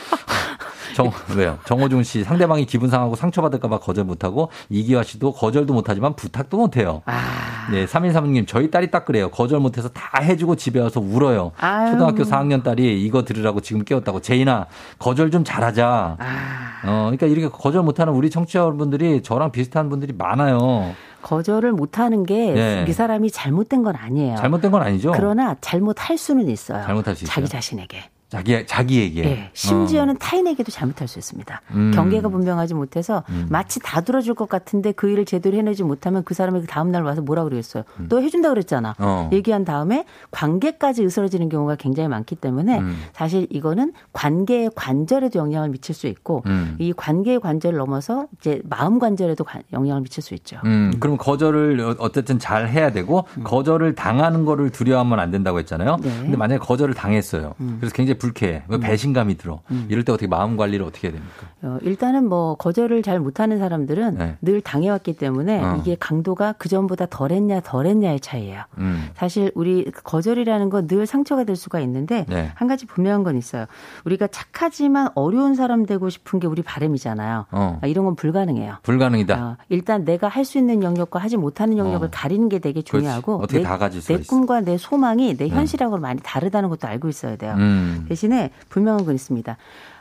정, 1.00 1.12
왜요? 1.38 1.58
정호중 1.66 2.04
씨, 2.04 2.24
상대방이 2.24 2.66
기분 2.66 2.90
상하고 2.90 3.16
상처받을까봐 3.16 3.80
거절 3.80 4.04
못하고, 4.04 4.50
이기화 4.70 5.04
씨도 5.04 5.32
거절도 5.34 5.74
못하지만 5.74 6.16
부탁도 6.16 6.58
못해요. 6.58 7.02
아. 7.06 7.68
네, 7.72 7.86
3136님, 7.86 8.48
저희 8.48 8.70
딸이 8.70 8.92
딱 8.92 9.06
그래요. 9.06 9.30
거절 9.30 9.60
못해서 9.60 9.88
다 9.90 10.22
해주고 10.22 10.56
집에 10.58 10.80
와서 10.80 11.00
울어요. 11.00 11.52
아유. 11.58 11.92
초등학교 11.92 12.24
4학년 12.24 12.64
딸이 12.64 13.02
이거 13.04 13.24
들으라고 13.24 13.62
지금 13.62 13.84
깨웠다고. 13.84 14.22
제인아, 14.22 14.66
거절 14.98 15.32
좀 15.32 15.44
잘하자. 15.44 16.18
아. 16.20 16.82
어, 16.86 17.12
그러니까 17.12 17.28
이렇게 17.28 17.48
거절 17.48 17.84
못하는 17.84 18.14
우리 18.14 18.30
청취자분들이 18.30 19.22
저랑 19.24 19.52
비슷한 19.52 19.90
분들이 19.90 20.14
많아요. 20.18 20.94
거절을 21.22 21.74
못하는 21.74 22.26
게이 22.26 22.54
네. 22.54 22.92
사람이 22.92 23.32
잘못된 23.32 23.84
건 23.84 23.96
아니에요. 23.96 24.38
잘못된 24.38 24.72
건 24.72 24.82
아니죠. 24.82 25.12
그러나 25.14 25.56
잘못할 25.62 26.18
수는 26.18 26.50
있어요. 26.50 26.84
잘못할 26.84 27.16
수 27.16 27.26
있어요. 27.26 27.34
자기 27.34 27.48
자신에게. 27.48 28.10
자기 28.30 28.64
자기에게. 28.66 29.22
네, 29.24 29.50
심지어는 29.54 30.16
어. 30.16 30.18
타인에게도 30.20 30.72
잘못할 30.72 31.08
수 31.08 31.18
있습니다. 31.18 31.62
음. 31.72 31.92
경계가 31.96 32.30
분명하지 32.30 32.76
못해서 32.76 33.24
음. 33.30 33.48
마치 33.50 33.80
다 33.80 34.02
들어줄 34.02 34.36
것 34.36 34.48
같은데 34.48 34.92
그 34.92 35.10
일을 35.10 35.26
제대로 35.26 35.58
해내지 35.58 35.84
못하면 35.84 36.24
그 36.24 36.36
사람이 36.36 36.62
그 36.62 36.68
다음 36.68 36.92
날 36.92 37.02
와서 37.02 37.22
뭐라 37.22 37.44
그러겠어요. 37.44 37.84
음. 38.00 38.06
너 38.08 38.20
해준다 38.20 38.50
그랬잖아. 38.50 38.96
어. 39.00 39.30
얘기한 39.34 39.66
다음에 39.66 40.06
관계까지 40.30 41.04
으스러지는 41.04 41.50
경우가 41.50 41.76
굉장히 41.76 42.08
많기 42.08 42.36
때문에 42.36 42.80
음. 42.80 42.98
사실 43.14 43.48
이거는 43.50 43.94
관계의 44.14 44.72
관절에도 44.76 45.40
영향을 45.40 45.70
미칠 45.70 45.96
수 45.96 46.06
있고 46.06 46.44
음. 46.46 46.76
이 46.78 46.94
관계의 46.94 47.40
관절을 47.40 47.80
넘어서 47.80 48.28
이제 48.40 48.62
마음 48.66 49.00
관절에도 49.00 49.44
영향을 49.74 50.04
미칠 50.04 50.22
수 50.22 50.36
있죠. 50.36 50.60
음. 50.66 50.94
그럼 51.00 51.18
거절을 51.18 51.96
어쨌든 51.98 52.38
잘 52.38 52.70
해야 52.70 52.92
되고 52.92 53.26
거절을 53.44 53.96
당하는 53.96 54.46
거를 54.46 54.70
두려워하면 54.70 55.20
안 55.20 55.32
된다고 55.32 55.58
했잖아요. 55.58 55.98
네. 56.04 56.10
근데 56.22 56.38
만약에 56.38 56.60
거절을 56.60 56.94
당했어요. 56.94 57.56
그래서 57.80 57.96
굉장히 57.96 58.19
불쾌해. 58.20 58.64
음. 58.70 58.80
배신감이 58.80 59.38
들어. 59.38 59.62
음. 59.72 59.88
이럴 59.90 60.04
때 60.04 60.12
어떻게 60.12 60.28
마음 60.28 60.58
관리를 60.58 60.86
어떻게 60.86 61.08
해야 61.08 61.14
됩니까? 61.18 61.48
어, 61.64 61.78
일단은 61.82 62.28
뭐 62.30 62.56
거절을 62.56 63.02
잘 63.04 63.20
못하는 63.20 63.58
사람들은 63.58 64.18
네. 64.18 64.38
늘 64.42 64.62
당해왔기 64.62 65.14
때문에 65.14 65.64
어. 65.64 65.78
이게 65.82 65.96
강도가 66.00 66.54
그 66.58 66.70
전보다 66.70 67.08
덜했냐 67.08 67.62
덜했냐의 67.62 68.20
차이예요. 68.20 68.64
음. 68.78 69.10
사실 69.16 69.52
우리 69.56 69.90
거절이라는 70.04 70.70
건 70.70 70.88
늘 70.90 71.06
상처가 71.06 71.44
될 71.44 71.56
수가 71.56 71.80
있는데 71.82 72.26
네. 72.28 72.52
한 72.56 72.68
가지 72.68 72.86
분명한 72.86 73.24
건 73.24 73.38
있어요. 73.38 73.66
우리가 74.06 74.28
착하지만 74.28 75.10
어려운 75.16 75.56
사람 75.56 75.86
되고 75.86 76.10
싶은 76.10 76.40
게 76.40 76.48
우리 76.48 76.62
바람이잖아요. 76.64 77.46
어. 77.52 77.80
아, 77.82 77.88
이런 77.88 78.06
건 78.06 78.16
불가능해요. 78.16 78.78
불가능이다. 78.84 79.36
어, 79.42 79.58
일단 79.70 80.04
내가 80.06 80.28
할 80.28 80.44
수 80.50 80.58
있는 80.58 80.82
영역과 80.82 81.20
하지 81.20 81.38
못하는 81.38 81.78
영역을 81.78 82.08
어. 82.08 82.12
가리는 82.12 82.50
게 82.50 82.58
되게 82.58 82.82
중요하고 82.82 83.36
어떻게 83.36 83.60
내, 83.60 83.64
다 83.64 83.78
가질 83.78 84.02
내 84.02 84.24
꿈과 84.24 84.62
내 84.62 84.78
소망이 84.78 85.38
내 85.38 85.48
네. 85.48 85.50
현실하고 85.50 85.98
많이 86.00 86.20
다르다는 86.24 86.70
것도 86.70 86.88
알고 86.88 87.08
있어야 87.08 87.36
돼요. 87.36 87.54
음. 87.58 88.08
대신에 88.10 88.50
분명한 88.70 89.06
건 89.06 89.16
있습니다. 89.16 89.56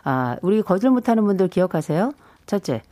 아, 0.04 0.36
우리 0.42 0.62
거절 0.62 0.90
못하는 0.90 1.24
분들 1.24 1.48
기억하세요? 1.48 2.12
첫째, 2.46 2.82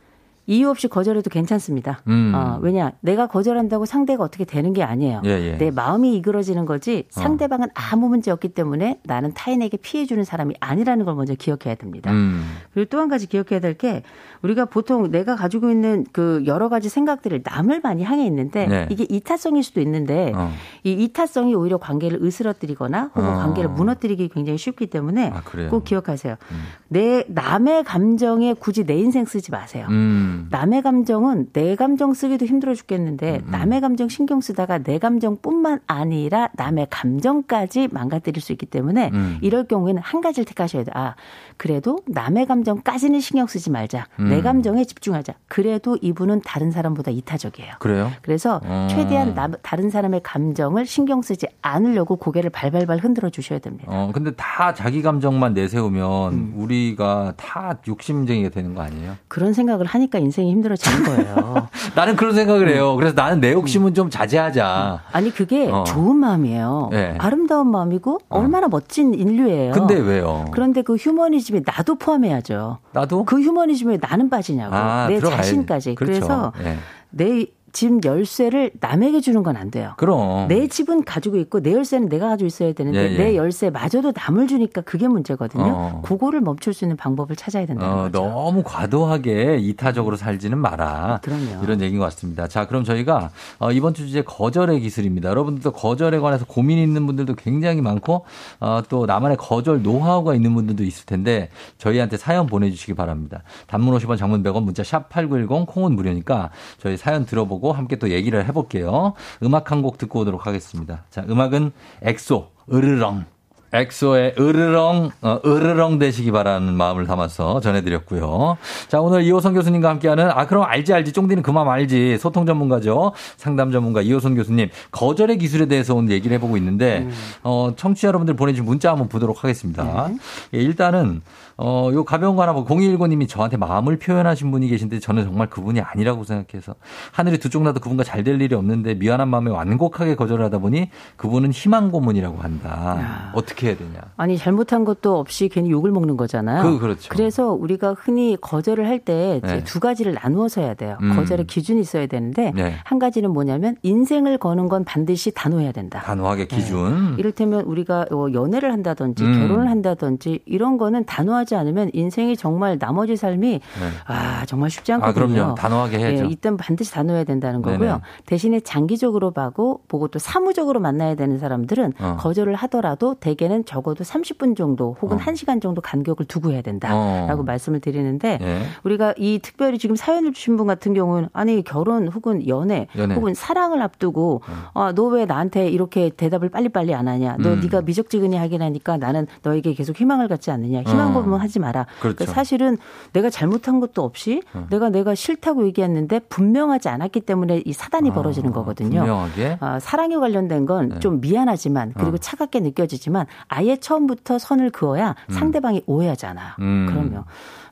이유 0.49 0.69
없이 0.69 0.87
거절해도 0.87 1.29
괜찮습니다. 1.29 1.99
음. 2.07 2.31
어, 2.33 2.57
왜냐, 2.61 2.93
내가 3.01 3.27
거절한다고 3.27 3.85
상대가 3.85 4.23
어떻게 4.23 4.45
되는 4.45 4.71
게 4.71 4.81
아니에요. 4.81 5.21
예, 5.25 5.29
예. 5.29 5.57
내 5.57 5.71
마음이 5.71 6.15
이그러지는 6.15 6.65
거지 6.65 7.05
어. 7.15 7.19
상대방은 7.21 7.67
어. 7.67 7.71
아무 7.73 8.07
문제 8.07 8.31
없기 8.31 8.49
때문에 8.49 8.99
나는 9.03 9.33
타인에게 9.33 9.77
피해 9.77 10.05
주는 10.05 10.23
사람이 10.23 10.55
아니라는 10.61 11.03
걸 11.05 11.15
먼저 11.15 11.35
기억해야 11.35 11.75
됩니다. 11.75 12.11
음. 12.11 12.43
그리고 12.73 12.89
또 12.89 12.97
한 12.99 13.09
가지 13.09 13.27
기억해야 13.27 13.59
될 13.59 13.77
게 13.77 14.01
우리가 14.41 14.65
보통 14.65 15.11
내가 15.11 15.35
가지고 15.35 15.69
있는 15.69 16.03
그 16.11 16.41
여러 16.47 16.67
가지 16.69 16.89
생각들을 16.89 17.41
남을 17.43 17.81
많이 17.81 18.03
향해 18.03 18.25
있는데 18.25 18.65
네. 18.65 18.87
이게 18.89 19.05
이타성일 19.09 19.61
수도 19.61 19.81
있는데 19.81 20.31
어. 20.33 20.51
이 20.83 20.93
이타성이 20.93 21.53
오히려 21.53 21.77
관계를 21.77 22.23
으스러뜨리거나 22.23 23.11
혹은 23.13 23.29
어. 23.29 23.33
관계를 23.37 23.69
무너뜨리기 23.69 24.29
굉장히 24.29 24.57
쉽기 24.57 24.87
때문에 24.87 25.31
아, 25.35 25.41
꼭 25.69 25.83
기억하세요. 25.83 26.37
음. 26.51 26.63
내 26.87 27.23
남의 27.27 27.83
감정에 27.83 28.53
굳이 28.53 28.85
내 28.85 28.97
인생 28.97 29.25
쓰지 29.25 29.51
마세요. 29.51 29.85
음. 29.89 30.36
음. 30.37 30.47
남의 30.49 30.81
감정은 30.81 31.47
내 31.53 31.75
감정 31.75 32.13
쓰기도 32.13 32.45
힘들어 32.45 32.73
죽겠는데 32.73 33.41
음, 33.43 33.47
음. 33.47 33.51
남의 33.51 33.81
감정 33.81 34.09
신경 34.09 34.41
쓰다가 34.41 34.77
내 34.79 34.99
감정뿐만 34.99 35.79
아니라 35.87 36.49
남의 36.53 36.87
감정까지 36.89 37.89
망가뜨릴 37.91 38.41
수 38.41 38.51
있기 38.51 38.65
때문에 38.65 39.11
음. 39.13 39.37
이럴 39.41 39.65
경우에는 39.65 40.01
한 40.01 40.21
가지를 40.21 40.45
택하셔야 40.45 40.83
돼. 40.83 40.91
아, 40.93 41.15
그래도 41.57 41.99
남의 42.07 42.45
감정까지는 42.45 43.19
신경 43.19 43.47
쓰지 43.47 43.71
말자. 43.71 44.07
음. 44.19 44.29
내 44.29 44.41
감정에 44.41 44.83
집중하자. 44.85 45.33
그래도 45.47 45.97
이분은 46.01 46.41
다른 46.45 46.71
사람보다 46.71 47.11
이타적이에요. 47.11 47.75
그래요? 47.79 48.11
그래서 48.21 48.61
어. 48.63 48.87
최대한 48.89 49.33
나, 49.33 49.47
다른 49.61 49.89
사람의 49.89 50.21
감정을 50.23 50.85
신경 50.85 51.21
쓰지 51.21 51.47
않으려고 51.61 52.15
고개를 52.15 52.49
발발발 52.49 52.99
흔들어 52.99 53.29
주셔야 53.29 53.59
됩니다. 53.59 53.85
어, 53.87 54.11
근데 54.13 54.31
다 54.35 54.73
자기 54.73 55.01
감정만 55.01 55.53
내세우면 55.53 56.33
음. 56.33 56.53
우리가 56.55 57.33
다 57.37 57.77
욕심쟁이가 57.87 58.49
되는 58.49 58.73
거 58.75 58.81
아니에요? 58.81 59.15
그런 59.27 59.53
생각을 59.53 59.85
하니까 59.85 60.19
인생이 60.27 60.51
힘들어지는 60.51 61.03
거예요. 61.03 61.67
나는 61.95 62.15
그런 62.15 62.33
생각을 62.35 62.69
해요. 62.69 62.95
그래서 62.95 63.15
나는 63.15 63.39
내 63.39 63.53
욕심은 63.53 63.93
좀 63.93 64.09
자제하자. 64.09 65.03
아니 65.11 65.31
그게 65.33 65.69
어. 65.69 65.83
좋은 65.85 66.15
마음이에요. 66.17 66.89
네. 66.91 67.15
아름다운 67.17 67.71
마음이고 67.71 68.19
어. 68.29 68.39
얼마나 68.39 68.67
멋진 68.67 69.13
인류예요. 69.13 69.71
근데 69.71 69.95
왜요? 69.95 70.45
그런데 70.51 70.81
그 70.81 70.95
휴머니즘에 70.95 71.61
나도 71.65 71.95
포함해야죠. 71.95 72.77
나도? 72.93 73.23
그 73.25 73.39
휴머니즘에 73.41 73.97
나는 74.01 74.29
빠지냐고. 74.29 74.75
아, 74.75 75.07
내 75.07 75.17
들어가야지. 75.17 75.47
자신까지. 75.49 75.95
그렇죠. 75.95 76.19
그래서 76.19 76.53
네. 76.63 76.77
내 77.09 77.45
집 77.77 78.03
열쇠를 78.05 78.71
남에게 78.79 79.21
주는 79.21 79.43
건 79.43 79.57
안 79.57 79.71
돼요. 79.71 79.93
그럼. 79.97 80.47
내 80.47 80.67
집은 80.67 81.03
가지고 81.03 81.37
있고 81.37 81.61
내 81.61 81.73
열쇠는 81.73 82.09
내가 82.09 82.29
가지고 82.29 82.47
있어야 82.47 82.73
되는데 82.73 82.99
예, 82.99 83.13
예. 83.13 83.17
내 83.17 83.35
열쇠 83.35 83.69
마저도 83.69 84.13
남을 84.15 84.47
주니까 84.47 84.81
그게 84.81 85.07
문제거든요. 85.07 85.63
어. 85.63 86.01
그거를 86.03 86.41
멈출 86.41 86.73
수 86.73 86.85
있는 86.85 86.95
방법을 86.97 87.35
찾아야 87.35 87.65
된다는 87.65 87.93
어, 87.93 87.97
거죠. 88.03 88.21
너무 88.23 88.63
과도하게 88.63 89.57
이타적으로 89.59 90.15
살지는 90.15 90.57
마라. 90.57 91.19
그럼요. 91.23 91.63
이런 91.63 91.81
얘기인 91.81 91.99
것 91.99 92.05
같습니다. 92.05 92.47
자, 92.47 92.65
그럼 92.67 92.83
저희가 92.83 93.31
어, 93.59 93.71
이번 93.71 93.93
주 93.93 94.05
주제 94.07 94.21
거절의 94.21 94.79
기술입니다. 94.81 95.29
여러분들도 95.29 95.71
거절에 95.71 96.19
관해서 96.19 96.45
고민이 96.45 96.81
있는 96.83 97.05
분들도 97.05 97.35
굉장히 97.35 97.81
많고 97.81 98.25
어, 98.59 98.81
또 98.89 99.05
나만의 99.05 99.37
거절 99.37 99.81
노하우가 99.81 100.35
있는 100.35 100.53
분들도 100.53 100.83
있을 100.83 101.05
텐데 101.05 101.49
저희한테 101.77 102.17
사연 102.17 102.47
보내주시기 102.47 102.93
바랍니다. 102.93 103.43
단문 103.67 103.97
50원 103.97 104.17
장문 104.17 104.43
100원 104.43 104.63
문자 104.63 104.83
샵 104.83 105.09
8910 105.09 105.65
콩은 105.67 105.93
무료니까 105.93 106.51
저희 106.79 106.95
사연 106.97 107.25
들어보고 107.25 107.66
보고 107.67 107.73
함께 107.73 107.97
또 107.97 108.09
얘기를 108.09 108.45
해볼게요. 108.47 109.13
음악 109.43 109.71
한 109.71 109.77
곡 109.77 109.97
듣고 109.99 110.21
오도록 110.21 110.47
하겠습니다. 110.47 111.03
자, 111.11 111.23
음악은 111.29 111.71
엑소, 112.01 112.47
으르렁. 112.73 113.25
엑소의 113.73 114.35
으르렁, 114.39 115.11
어, 115.21 115.39
으르렁 115.45 115.99
되시기 115.99 116.31
바라는 116.31 116.73
마음을 116.73 117.05
담아서 117.05 117.59
전해드렸고요. 117.59 118.57
자, 118.87 119.01
오늘 119.01 119.21
이호선 119.23 119.53
교수님과 119.53 119.89
함께하는, 119.89 120.31
아, 120.31 120.47
그럼 120.47 120.63
알지, 120.63 120.93
알지. 120.93 121.11
쫑디는 121.11 121.43
그만 121.43 121.67
알지. 121.67 122.17
소통 122.17 122.45
전문가죠. 122.45 123.11
상담 123.35 123.71
전문가 123.71 124.01
이호선 124.01 124.35
교수님. 124.35 124.69
거절의 124.91 125.37
기술에 125.37 125.65
대해서 125.67 125.93
오늘 125.93 126.11
얘기를 126.11 126.33
해보고 126.37 126.55
있는데, 126.57 126.99
음. 127.01 127.11
어, 127.43 127.73
청취자 127.75 128.07
여러분들 128.07 128.35
보내주신 128.35 128.65
문자 128.65 128.91
한번 128.91 129.09
보도록 129.09 129.43
하겠습니다. 129.43 130.07
음. 130.07 130.17
예, 130.55 130.59
일단은, 130.59 131.21
어, 131.57 131.89
요 131.93 132.03
가벼운 132.03 132.35
거 132.35 132.43
하나 132.43 132.53
보고 132.53 132.67
0219님이 132.75 133.27
저한테 133.27 133.57
마음을 133.57 133.97
표현하신 133.97 134.51
분이 134.51 134.67
계신데 134.67 134.99
저는 134.99 135.23
정말 135.25 135.49
그분이 135.49 135.81
아니라고 135.81 136.23
생각해서 136.23 136.75
하늘이 137.11 137.39
두 137.39 137.49
쪽 137.49 137.63
나도 137.63 137.79
그분과 137.79 138.03
잘 138.03 138.23
될 138.23 138.41
일이 138.41 138.53
없는데 138.55 138.95
미안한 138.95 139.27
마음에 139.29 139.49
완곡하게 139.51 140.15
거절하다 140.15 140.57
보니 140.57 140.89
그분은 141.15 141.51
희망 141.51 141.91
고문이라고 141.91 142.37
한다. 142.39 142.97
야. 142.99 143.31
어떻게 143.33 143.67
해야 143.67 143.77
되냐? 143.77 143.99
아니 144.17 144.37
잘못한 144.37 144.83
것도 144.85 145.17
없이 145.17 145.47
괜히 145.49 145.71
욕을 145.71 145.91
먹는 145.91 146.17
거잖아요. 146.17 146.61
그 146.63 146.77
그렇죠. 146.79 147.07
그래서 147.09 147.53
우리가 147.53 147.95
흔히 147.97 148.35
거절을 148.41 148.85
할 148.87 148.99
때두 148.99 149.47
네. 149.47 149.79
가지를 149.79 150.15
나누어서 150.21 150.61
해야 150.61 150.73
돼요. 150.73 150.97
음. 151.01 151.15
거절의 151.15 151.47
기준이 151.47 151.79
있어야 151.81 152.05
되는데 152.07 152.51
네. 152.55 152.73
한 152.83 152.99
가지는 152.99 153.31
뭐냐면 153.31 153.77
인생을 153.83 154.37
거는 154.39 154.67
건 154.67 154.83
반드시 154.83 155.31
단호해야 155.31 155.71
된다. 155.71 156.01
단호하게 156.01 156.47
기준. 156.47 157.11
네. 157.11 157.15
이를테면 157.19 157.61
우리가 157.61 158.07
어, 158.11 158.27
연애를 158.33 158.73
한다든지 158.73 159.23
음. 159.23 159.39
결혼을 159.39 159.69
한다든지 159.69 160.39
이런 160.45 160.77
거는 160.77 161.05
단호하지 161.05 161.46
하지 161.47 161.55
않으면 161.55 161.89
인생이 161.93 162.35
정말 162.35 162.77
나머지 162.77 163.15
삶이 163.15 163.47
네. 163.51 163.59
아 164.05 164.45
정말 164.45 164.69
쉽지 164.69 164.91
않거든요. 164.93 165.23
아, 165.23 165.27
그럼요. 165.37 165.55
단호하게 165.55 165.97
해야죠. 165.99 166.25
예, 166.25 166.27
이땐 166.27 166.57
반드시 166.57 166.91
단호해야 166.91 167.23
된다는 167.23 167.61
거고요. 167.61 167.79
네네. 167.87 167.99
대신에 168.25 168.59
장기적으로 168.59 169.31
봐고 169.31 169.81
보고 169.87 170.09
또 170.09 170.19
사무적으로 170.19 170.81
만나야 170.81 171.15
되는 171.15 171.39
사람들은 171.39 171.93
어. 171.99 172.17
거절을 172.19 172.55
하더라도 172.55 173.15
대개는 173.15 173.63
적어도 173.63 174.03
30분 174.03 174.57
정도 174.57 174.97
혹은 175.01 175.15
어. 175.17 175.19
1시간 175.21 175.61
정도 175.61 175.79
간격을 175.81 176.25
두고 176.25 176.51
해야 176.51 176.61
된다라고 176.61 177.41
어. 177.41 177.45
말씀을 177.45 177.79
드리는데 177.79 178.37
네. 178.41 178.61
우리가 178.83 179.13
이 179.17 179.39
특별히 179.41 179.77
지금 179.77 179.95
사연을 179.95 180.33
주신 180.33 180.57
분 180.57 180.67
같은 180.67 180.93
경우는 180.93 181.29
아니 181.31 181.63
결혼 181.63 182.09
혹은 182.09 182.45
연애, 182.49 182.87
연애. 182.97 183.15
혹은 183.15 183.33
사랑을 183.33 183.81
앞두고 183.81 184.41
어. 184.45 184.81
아, 184.81 184.91
너 184.93 185.07
왜 185.07 185.23
나한테 185.25 185.69
이렇게 185.69 186.09
대답을 186.09 186.49
빨리빨리 186.49 186.93
안 186.93 187.07
하냐? 187.07 187.37
너 187.39 187.53
음. 187.53 187.61
네가 187.61 187.83
미적지근히 187.83 188.35
하긴 188.35 188.61
하니까 188.61 188.97
나는 188.97 189.25
너에게 189.41 189.73
계속 189.73 189.97
희망을 189.97 190.27
갖지 190.27 190.51
않느냐? 190.51 190.81
희망 190.81 191.13
고문 191.13 191.31
건 191.31 191.36
하지 191.41 191.59
마라. 191.59 191.85
그렇죠. 191.99 192.15
그러니까 192.17 192.33
사실은 192.33 192.77
내가 193.13 193.29
잘못한 193.29 193.79
것도 193.79 194.03
없이 194.03 194.41
어. 194.53 194.67
내가 194.69 194.89
내가 194.89 195.15
싫다고 195.15 195.65
얘기했는데 195.67 196.19
분명하지 196.19 196.89
않았기 196.89 197.21
때문에 197.21 197.63
이 197.65 197.73
사단이 197.73 198.11
아, 198.11 198.13
벌어지는 198.13 198.51
거거든요. 198.51 198.99
분명하게. 198.99 199.57
아, 199.59 199.79
사랑에 199.79 200.15
관련된 200.15 200.65
건좀 200.65 201.21
네. 201.21 201.29
미안하지만 201.29 201.93
그리고 201.95 202.15
어. 202.15 202.17
차갑게 202.17 202.59
느껴지지만 202.61 203.25
아예 203.47 203.77
처음부터 203.77 204.39
선을 204.39 204.71
그어야 204.71 205.15
음. 205.29 205.33
상대방이 205.33 205.83
오해하잖아. 205.85 206.55
음. 206.59 206.87
그러면 206.89 207.23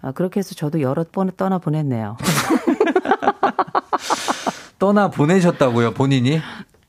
아, 0.01 0.11
그렇게 0.11 0.39
해서 0.39 0.55
저도 0.55 0.81
여러 0.81 1.03
번 1.03 1.31
떠나 1.35 1.57
보냈네요. 1.57 2.17
떠나 4.77 5.09
보내셨다고요, 5.09 5.93
본인이? 5.93 6.41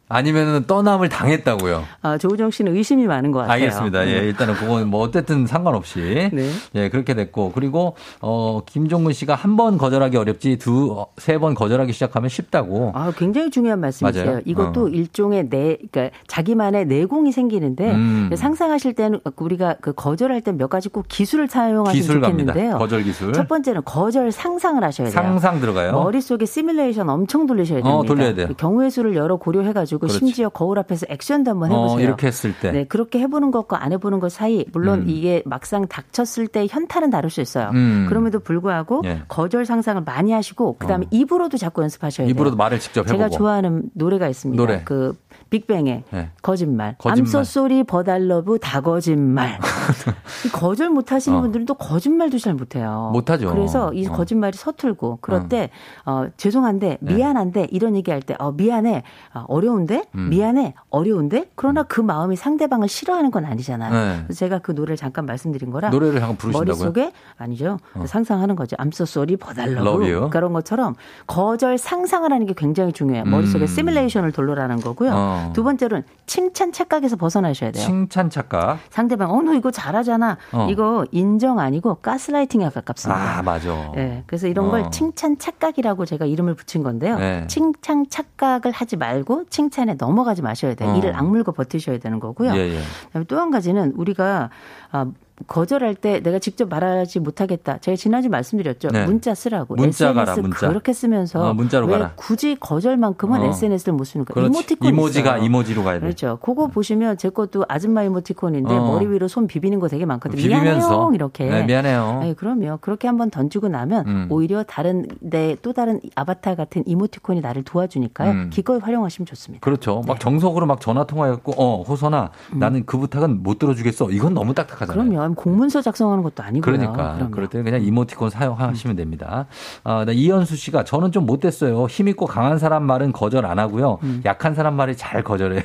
아니면은 0.09 0.65
떠남을 0.67 1.09
당했다고요. 1.09 1.83
아, 2.03 2.17
조우정 2.19 2.51
씨는 2.53 2.77
의심이 2.77 3.07
많은 3.07 3.33
것 3.33 3.41
같아요. 3.41 3.55
알겠습니다. 3.55 4.07
예, 4.09 4.21
네. 4.21 4.27
일단은 4.27 4.55
그건 4.55 4.87
뭐 4.89 5.01
어쨌든 5.03 5.47
상관없이 5.47 6.31
네. 6.33 6.51
예, 6.77 6.89
그렇게 6.89 7.15
됐고 7.15 7.51
그리고 7.53 7.97
어 8.21 8.61
김종문 8.67 9.13
씨가 9.13 9.35
한 9.35 9.57
번 9.57 9.79
거절하기 9.79 10.17
어렵지 10.17 10.59
두 10.59 11.07
세 11.19 11.39
번 11.39 11.55
거절하기 11.55 11.93
시작하면 11.93 12.29
쉽다고. 12.29 12.93
아, 12.95 13.13
굉장히 13.17 13.51
중요한 13.51 13.81
말씀이세요. 13.81 14.25
맞아요? 14.25 14.41
이것도 14.45 14.85
어. 14.85 14.89
일종의 14.89 15.49
내 15.49 15.77
그러니까 15.91 16.17
자기만의 16.29 16.87
내공이 16.87 17.33
생기는데 17.33 17.91
음. 17.93 18.31
상상하실 18.35 18.95
때는 18.95 19.21
우리가 19.37 19.77
그 19.81 19.93
거절할 19.93 20.41
때 20.43 20.53
몇 20.53 20.69
가지 20.69 20.89
꼭 20.89 21.07
기술을 21.09 21.49
사용하시면 21.49 21.93
기술 22.01 22.21
좋겠는데요. 22.21 22.55
갑니다. 22.55 22.79
거절 22.79 23.03
기술. 23.03 23.33
첫 23.33 23.49
번째는 23.49 23.83
거절 23.85 24.31
상상을 24.33 24.83
하셔야 24.85 25.09
돼요. 25.09 25.13
상상 25.23 25.61
들어가요. 25.61 25.93
머릿속에 25.93 26.47
시뮬레이션 26.47 27.09
엄청 27.11 27.47
돌리셔야 27.47 27.81
어, 27.81 27.83
됩니다. 27.83 27.99
어, 27.99 28.03
돌려야 28.05 28.35
돼요. 28.35 28.49
경우의 28.57 28.91
수를 28.91 29.17
여러 29.17 29.37
고려해 29.37 29.73
가지고 29.73 29.96
가지고 29.99 30.07
그렇지. 30.07 30.19
심지어 30.19 30.49
거울 30.49 30.79
앞에서 30.79 31.07
액션도 31.09 31.51
한번 31.51 31.71
해보세요. 31.73 31.99
어, 31.99 32.01
이렇게 32.01 32.27
했을 32.27 32.55
때. 32.59 32.73
네, 32.73 32.85
그렇게 32.85 33.19
해보는 33.21 33.51
것과 33.51 33.83
안 33.83 33.93
해보는 33.93 34.21
것 34.21 34.33
사이 34.33 34.65
물론 34.73 35.01
음. 35.01 35.09
이게 35.09 35.43
막상 35.45 35.87
닥쳤을 35.87 36.49
때 36.49 36.67
현타는 36.69 37.11
다를 37.11 37.31
수 37.31 37.41
있어요. 37.41 37.71
음. 37.75 38.07
그럼에도 38.09 38.41
불구하고 38.41 39.03
예. 39.05 39.23
거절 39.29 39.67
상상을 39.67 40.03
많이 40.05 40.33
하시고 40.33 40.77
그다음에 40.79 41.07
어. 41.07 41.09
입으로도 41.11 41.57
자꾸 41.57 41.83
연습하셔야 41.83 42.27
돼요. 42.27 42.35
입으로도 42.35 42.57
말을 42.57 42.79
직접 42.81 43.01
해보고. 43.01 43.17
제가 43.17 43.29
좋아하는 43.31 43.85
노래가 43.95 44.29
있습니다. 44.29 44.61
노래. 44.63 44.83
그 44.85 45.15
빅뱅의 45.51 46.05
네. 46.11 46.31
거짓말. 46.43 46.97
I'm 47.05 47.29
so 47.29 47.45
sorry 47.45 47.85
but 47.85 48.12
I 48.12 48.22
love 48.22 48.59
다 48.59 48.81
거짓말. 48.81 49.59
거절 50.53 50.91
못 50.91 51.13
하시는 51.13 51.39
어. 51.39 51.41
분들은 51.41 51.67
또 51.67 51.75
거짓말도 51.75 52.39
잘 52.39 52.55
못해요. 52.55 53.11
못하죠. 53.13 53.51
그래서 53.53 53.93
이 53.93 54.07
어. 54.07 54.13
거짓말이 54.13 54.57
서툴고 54.57 55.19
그럴 55.21 55.43
어. 55.43 55.49
때 55.49 55.71
어, 56.05 56.27
죄송한데 56.37 56.99
네. 57.01 57.15
미안한데 57.15 57.61
네. 57.61 57.69
이런 57.71 57.95
얘기할 57.97 58.23
때 58.23 58.35
어, 58.39 58.53
미안해 58.53 59.03
어, 59.35 59.45
어려운데 59.49 59.86
음. 60.15 60.29
미안해 60.31 60.75
어려운데 60.91 61.51
그러나 61.55 61.83
그 61.83 62.01
마음이 62.01 62.37
상대방을 62.37 62.89
싫어하는 62.89 63.31
건 63.31 63.45
아니잖아요. 63.45 64.25
네. 64.29 64.35
제가 64.35 64.59
그 64.59 64.73
노래를 64.73 64.97
잠깐 64.97 65.27
말씀드린 65.27 65.71
거라 65.71 65.91
노래를 65.91 66.21
잠깐 66.21 66.37
부르신다고요? 66.37 66.77
머릿속에 66.77 67.13
아니죠. 67.37 67.79
어. 67.95 68.05
상상하는 68.07 68.57
거죠. 68.57 68.77
I'm 68.79 68.94
so 68.94 69.05
sorry 69.05 69.37
but 69.37 69.72
I 69.72 69.84
love 69.84 70.31
그런 70.31 70.53
것처럼 70.53 70.95
거절 71.27 71.79
상상을 71.79 72.31
하는 72.33 72.47
게 72.47 72.55
굉장히 72.57 72.93
중요해요. 72.93 73.25
머릿속에 73.25 73.65
음. 73.65 73.67
시뮬레이션을 73.67 74.33
돌려라는 74.33 74.81
거고요. 74.81 75.13
어. 75.13 75.27
어. 75.37 75.53
두 75.53 75.63
번째로는 75.63 76.05
칭찬 76.27 76.73
착각에서 76.73 77.17
벗어나셔야 77.17 77.71
돼요. 77.73 77.85
칭찬 77.85 78.31
착각. 78.31 78.79
상대방, 78.91 79.31
어, 79.31 79.43
너 79.43 79.55
이거 79.55 79.71
잘하잖아. 79.71 80.39
어. 80.53 80.69
이거 80.71 81.05
인정 81.13 81.59
아니고 81.59 81.97
가스라이팅에 81.97 82.71
가깝습니다. 82.71 83.39
아, 83.39 83.43
맞아. 83.43 83.93
네, 83.95 84.25
그래서 84.27 84.47
이런 84.47 84.67
어. 84.67 84.71
걸 84.71 84.91
칭찬 84.91 85.39
착각이라고 85.39 86.07
제가 86.07 86.25
이름을 86.25 86.55
붙인 86.55 86.83
건데요. 86.83 87.19
네. 87.19 87.47
칭찬 87.49 88.07
착각을 88.09 88.73
하지 88.73 88.97
말고 88.97 89.45
칭찬 89.51 89.76
에 89.83 89.95
넘어가지 89.99 90.43
마셔야 90.43 90.75
돼요. 90.75 90.91
어. 90.91 90.97
이를 90.97 91.15
악물고 91.15 91.53
버티셔야 91.53 91.99
되는 91.99 92.19
거고요. 92.21 92.53
예, 92.57 92.77
예. 93.15 93.25
또한 93.29 93.51
가지는 93.51 93.93
우리가 93.97 94.51
아, 94.91 95.07
거절할 95.47 95.95
때 95.95 96.21
내가 96.21 96.39
직접 96.39 96.69
말하지 96.69 97.21
못하겠다. 97.21 97.79
제가 97.79 97.97
지난주 97.97 98.31
말씀드렸죠. 98.31 98.89
네. 98.89 99.05
문자 99.05 99.35
쓰라고. 99.35 99.75
문자 99.75 100.07
SNS 100.09 100.15
가라, 100.15 100.37
문자. 100.43 100.69
그렇게 100.69 100.93
쓰면서 100.93 101.51
어, 101.51 101.55
문자로 101.55 101.87
왜 101.87 101.93
가라. 101.93 102.13
굳이 102.17 102.57
거절만큼은 102.59 103.41
어. 103.43 103.45
SNS를 103.47 103.93
못 103.93 104.05
쓰는 104.05 104.25
거예요. 104.25 104.47
이모티콘 104.49 104.89
이모지가 104.89 105.35
있어요. 105.37 105.45
이모지로 105.45 105.85
가야 105.85 105.95
돼. 105.95 106.01
그렇죠. 106.01 106.39
그거 106.41 106.65
어. 106.65 106.67
보시면 106.69 107.19
제 107.19 107.29
것도 107.29 107.67
아줌마 107.69 108.03
이모티콘인데 108.05 108.73
어. 108.73 108.87
머리 108.87 109.07
위로 109.07 109.29
손 109.29 109.47
비비는 109.47 109.79
거 109.79 109.89
되게 109.89 110.07
많거든요. 110.07 110.41
비비면서. 110.41 110.89
미안해요. 110.89 111.11
이렇게. 111.15 111.45
네, 111.45 111.65
미안해요. 111.65 112.19
네, 112.23 112.35
그럼요. 112.35 112.79
그렇게 112.81 113.07
한번 113.07 113.31
던지고 113.31 113.69
나면 113.69 114.07
음. 114.07 114.27
오히려 114.31 114.63
다른 114.63 115.07
내 115.21 115.57
또 115.63 115.73
다른 115.73 116.01
아바타 116.15 116.55
같은 116.55 116.83
이모티콘이 116.87 117.41
나를 117.41 117.63
도와주니까요. 117.65 118.31
음. 118.31 118.51
기꺼이 118.53 118.79
활용하시면 118.79 119.27
좋습니다. 119.27 119.65
그렇죠. 119.65 120.03
막 120.07 120.15
네. 120.15 120.19
정석으로 120.21 120.67
막 120.67 120.81
전화 120.81 121.05
통화해갖고 121.05 121.55
어 121.57 121.83
호선아 121.83 122.31
음. 122.55 122.59
나는 122.59 122.85
그 122.87 122.99
부탁은 122.99 123.43
못 123.43 123.59
들어주겠어. 123.59 124.11
이건 124.11 124.35
너무 124.35 124.55
딱딱하잖아요. 124.55 125.09
그럼요. 125.09 125.26
공문서 125.35 125.83
작성 125.83 126.07
작성하는 126.07 126.23
것도 126.23 126.43
아니고요. 126.43 126.61
그러니까 126.61 127.15
그럼요. 127.15 127.31
그럴 127.31 127.49
때는 127.49 127.65
그냥 127.65 127.83
이모티콘 127.83 128.31
사용하시면 128.31 128.97
됩니다. 128.97 129.47
아, 129.83 130.05
네, 130.05 130.13
이현수 130.13 130.57
씨가 130.57 130.85
저는 130.85 131.13
좀 131.13 131.27
못됐어요. 131.27 131.87
힘 131.87 132.09
있고 132.09 132.27
강한 132.27 132.59
사람 132.59 132.85
말은 132.85 133.13
거절 133.13 133.45
안 133.47 133.59
하고요. 133.59 133.99
음. 134.03 134.23
약한 134.25 134.55
사람 134.55 134.75
말이 134.75 134.97
잘 134.97 135.25
거절해요. 135.25 135.63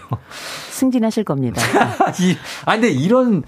승진하실 0.69 1.23
겁니다. 1.23 1.61
아니 2.65 2.81
근데 2.81 2.89
이런 2.89 3.43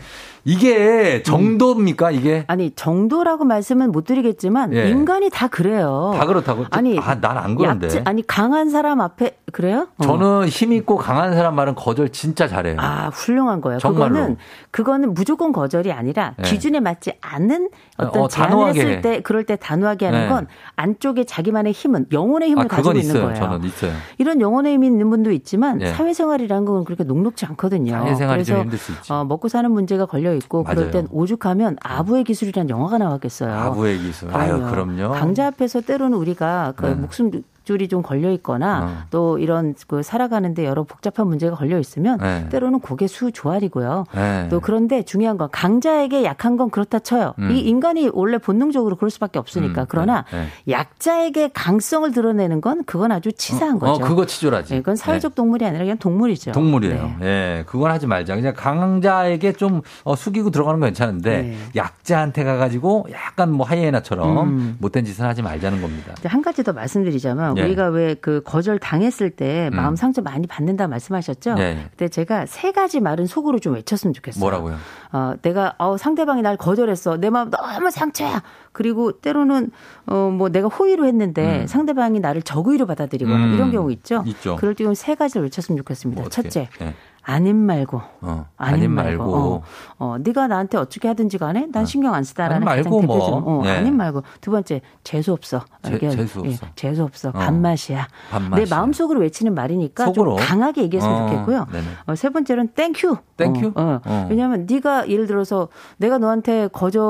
이게 0.46 1.24
정도입니까 1.24 2.12
이게? 2.12 2.44
아니 2.48 2.72
정도라고 2.72 3.46
말씀은 3.46 3.92
못 3.94 4.04
드리겠지만 4.04 4.74
예. 4.74 4.90
인간이 4.90 5.30
다 5.30 5.48
그래요. 5.48 6.14
다 6.18 6.26
그렇다고? 6.26 6.66
아니 6.72 7.00
아, 7.00 7.16
난 7.20 7.38
안 7.38 7.56
그런데. 7.56 7.88
약지, 7.88 8.02
아니 8.06 8.26
강한 8.28 8.70
사람 8.70 9.00
앞에 9.02 9.38
그래요? 9.54 9.88
어. 9.98 10.04
저는 10.04 10.48
힘 10.48 10.74
있고 10.74 10.98
강한 10.98 11.34
사람 11.34 11.56
말은 11.56 11.76
거절 11.76 12.10
진짜 12.10 12.48
잘해요. 12.48 12.76
아 12.80 13.10
훌륭한 13.14 13.62
거예요. 13.62 13.80
정말로. 13.80 14.10
그거는 14.14 14.38
그거는 14.72 15.14
무조건 15.14 15.52
거절이 15.54 15.92
아니라 15.94 16.34
예. 16.40 16.44
기준에 16.44 16.80
맞지 16.82 17.14
않는 17.22 17.70
어떤 17.98 18.24
어, 18.24 18.28
제안을 18.28 18.68
했을 18.70 19.02
때 19.02 19.22
그럴 19.22 19.46
때 19.46 19.56
단호하게 19.56 20.06
하는 20.08 20.24
예. 20.26 20.28
건 20.28 20.48
안쪽에 20.76 21.24
자기만의 21.24 21.72
힘은 21.72 22.08
영혼의 22.12 22.50
힘을 22.50 22.66
아, 22.66 22.68
가지고 22.68 22.92
있는 22.98 23.02
있어요. 23.16 23.24
거예요. 23.24 23.36
저는 23.36 23.64
있어요. 23.66 23.92
이런 24.18 24.42
영혼의 24.42 24.74
힘이 24.74 24.88
있는 24.88 25.10
분도 25.10 25.32
있지만 25.32 25.82
예. 25.82 25.88
사회생활이라는 25.94 26.66
건 26.66 26.84
그렇게 26.84 27.04
녹록지 27.06 27.46
않거든요. 27.46 27.92
사회생활이 27.94 28.44
좀 28.44 28.60
힘들 28.62 28.78
수 28.78 28.92
있죠. 28.94 29.14
어, 29.14 29.24
먹고 29.24 29.48
사는 29.48 29.72
문제가 29.72 30.06
걸려 30.06 30.33
있고 30.36 30.63
맞아요. 30.63 30.76
그럴 30.76 30.91
땐 30.91 31.08
오죽하면 31.12 31.78
아부의 31.82 32.24
기술이라는 32.24 32.69
영화가 32.69 32.98
나왔겠어요. 32.98 33.54
아부의 33.54 34.00
기술. 34.00 34.36
아유, 34.36 34.60
그럼요. 34.69 35.12
강자 35.13 35.48
앞에서 35.48 35.82
때로는 35.82 36.17
우리가 36.17 36.74
그 36.76 36.86
네. 36.86 36.96
목숨 36.96 37.32
줄이 37.63 37.88
좀 37.88 38.02
걸려 38.02 38.32
있거나 38.34 38.84
어. 38.84 39.04
또 39.10 39.38
이런 39.38 39.73
그 39.88 40.04
살아가는데 40.04 40.65
여러 40.65 40.84
복잡한 40.84 41.28
문제가 41.28 41.56
걸려 41.56 41.80
있으면 41.80 42.17
네. 42.19 42.47
때로는 42.49 42.80
고개 42.80 43.08
수 43.08 43.32
조알이고요. 43.32 44.06
네. 44.13 44.47
또 44.49 44.60
그런데 44.60 45.04
중요한 45.04 45.38
건 45.38 45.47
강자에게 45.52 46.26
약한 46.26 46.58
건 46.58 46.69
그렇다 46.69 46.99
쳐요. 46.99 47.34
음. 47.39 47.52
이 47.52 47.60
인간이 47.62 48.10
원래 48.13 48.38
본능적으로 48.38 48.97
그럴 48.97 49.10
수밖에 49.10 49.39
없으니까. 49.39 49.82
음. 49.82 49.86
그러나 49.88 50.26
네. 50.32 50.41
네. 50.41 50.73
약자에게 50.73 51.52
강성을 51.54 52.12
드러내는 52.12 52.60
건 52.60 52.84
그건 52.86 53.12
아주 53.12 53.32
치사한 53.32 53.78
어, 53.78 53.80
거죠. 53.80 54.04
어, 54.04 54.08
그거 54.08 54.26
치졸하지. 54.26 54.73
네, 54.73 54.80
그건 54.82 54.97
사회적 54.97 55.32
네. 55.32 55.36
동물이 55.36 55.65
아니라 55.65 55.84
그냥 55.84 55.97
동물이죠. 55.97 56.52
동물이에요. 56.52 57.15
예, 57.21 57.23
네. 57.23 57.63
그건 57.65 57.91
하지 57.91 58.08
말자. 58.08 58.36
그냥 58.36 58.54
강자에게 58.56 59.54
좀 59.54 59.82
어, 60.04 60.15
숙이고 60.15 60.49
들어가는 60.49 60.80
건 60.80 60.89
괜찮은데 60.89 61.56
약자한테 61.76 62.43
가가지고 62.43 63.08
약간 63.12 63.52
뭐 63.52 63.65
하이에나처럼 63.65 64.47
음. 64.47 64.78
못된 64.80 65.06
짓은 65.06 65.26
하지 65.26 65.41
말자는 65.41 65.82
겁니다. 65.82 66.13
한 66.26 66.41
가지 66.41 66.63
더 66.63 66.73
말씀드리자면 66.73 67.53
예. 67.58 67.63
우리가 67.63 67.88
왜 67.88 68.16
그 68.24 68.42
거절 68.44 68.80
당했을 68.80 69.32
때 69.32 69.70
음. 69.72 69.76
마음 69.76 69.96
상처 69.96 70.22
많이 70.22 70.48
받는다 70.48 70.88
말씀하셨죠? 70.88 71.56
예. 71.58 71.88
근데 71.89 72.08
제가 72.08 72.46
세 72.46 72.72
가지 72.72 73.00
말은 73.00 73.28
속으로 73.28 73.60
좀 73.60 73.74
외쳤으면 73.74 74.13
좋겠어요. 74.13 74.39
뭐라고요? 74.39 74.78
어, 75.12 75.34
내가 75.42 75.76
어, 75.78 75.98
상대방이 75.98 76.42
날 76.42 76.58
거절했어. 76.58 77.18
내 77.18 77.30
마음 77.30 77.50
너무 77.50 77.92
상처야. 77.92 78.42
그리고 78.72 79.12
때로는 79.12 79.72
어, 80.08 80.32
뭐 80.34 80.50
내가 80.50 80.68
호의로 80.68 81.06
했는데 81.06 81.62
음. 81.62 81.68
상대방이 81.68 82.20
나를 82.20 82.42
적의로 82.42 82.86
받아들이거나 82.86 83.46
음. 83.46 83.54
이런 83.54 83.72
경우 83.72 83.92
있죠. 83.92 84.24
있죠. 84.26 84.56
그럴 84.56 84.74
때세 84.76 85.16
가지를 85.16 85.44
외쳤으면 85.44 85.78
좋겠습니다. 85.78 86.22
뭐 86.22 86.30
첫째. 86.30 86.70
예. 86.82 86.94
아님 87.26 87.56
말고. 87.56 88.02
어, 88.22 88.46
아님, 88.58 88.74
아님 88.76 88.92
말고. 88.92 89.24
말고. 89.24 89.36
어, 89.38 89.64
어, 89.98 90.18
네가 90.20 90.48
나한테 90.48 90.78
어떻게 90.78 91.08
하든지 91.08 91.38
간에 91.38 91.68
난 91.72 91.84
어. 91.84 91.86
신경 91.86 92.14
안 92.14 92.24
쓴다라는 92.24 92.66
가장 92.68 92.84
대표적인. 92.84 93.08
뭐. 93.08 93.60
어, 93.60 93.64
네. 93.64 93.78
아님 93.78 93.96
말고. 93.96 94.24
두 94.42 94.52
번째 94.52 94.82
재수 95.04 95.32
없어. 95.32 95.62
제, 95.84 95.98
재수 95.98 96.40
없어. 96.40 96.46
예, 96.46 96.58
재수 96.76 97.04
없어. 97.04 97.30
어. 97.30 97.32
밥맛이야. 97.32 98.08
밥맛이야. 98.30 98.66
내 98.66 98.70
마음속으로 98.70 99.22
외치는 99.22 99.56
말이니까 99.56 100.06
속으로? 100.08 100.38
좀 100.38 100.46
강하게 100.46 100.84
얘기했으면 100.84 101.16
어, 101.24 101.30
좋겠고요. 101.30 101.68
어, 102.08 102.16
세 102.16 102.30
번째는 102.30 102.70
thank 102.70 103.18
you. 103.38 103.48
Thank 103.48 103.61
you? 103.61 103.72
어, 103.76 104.00
어. 104.06 104.28
왜냐하면 104.30 104.68
네가 104.70 105.10
예를 105.10 105.26
들어서 105.26 105.70
내가 105.98 106.18
너한테 106.18 106.68
거절 106.68 107.02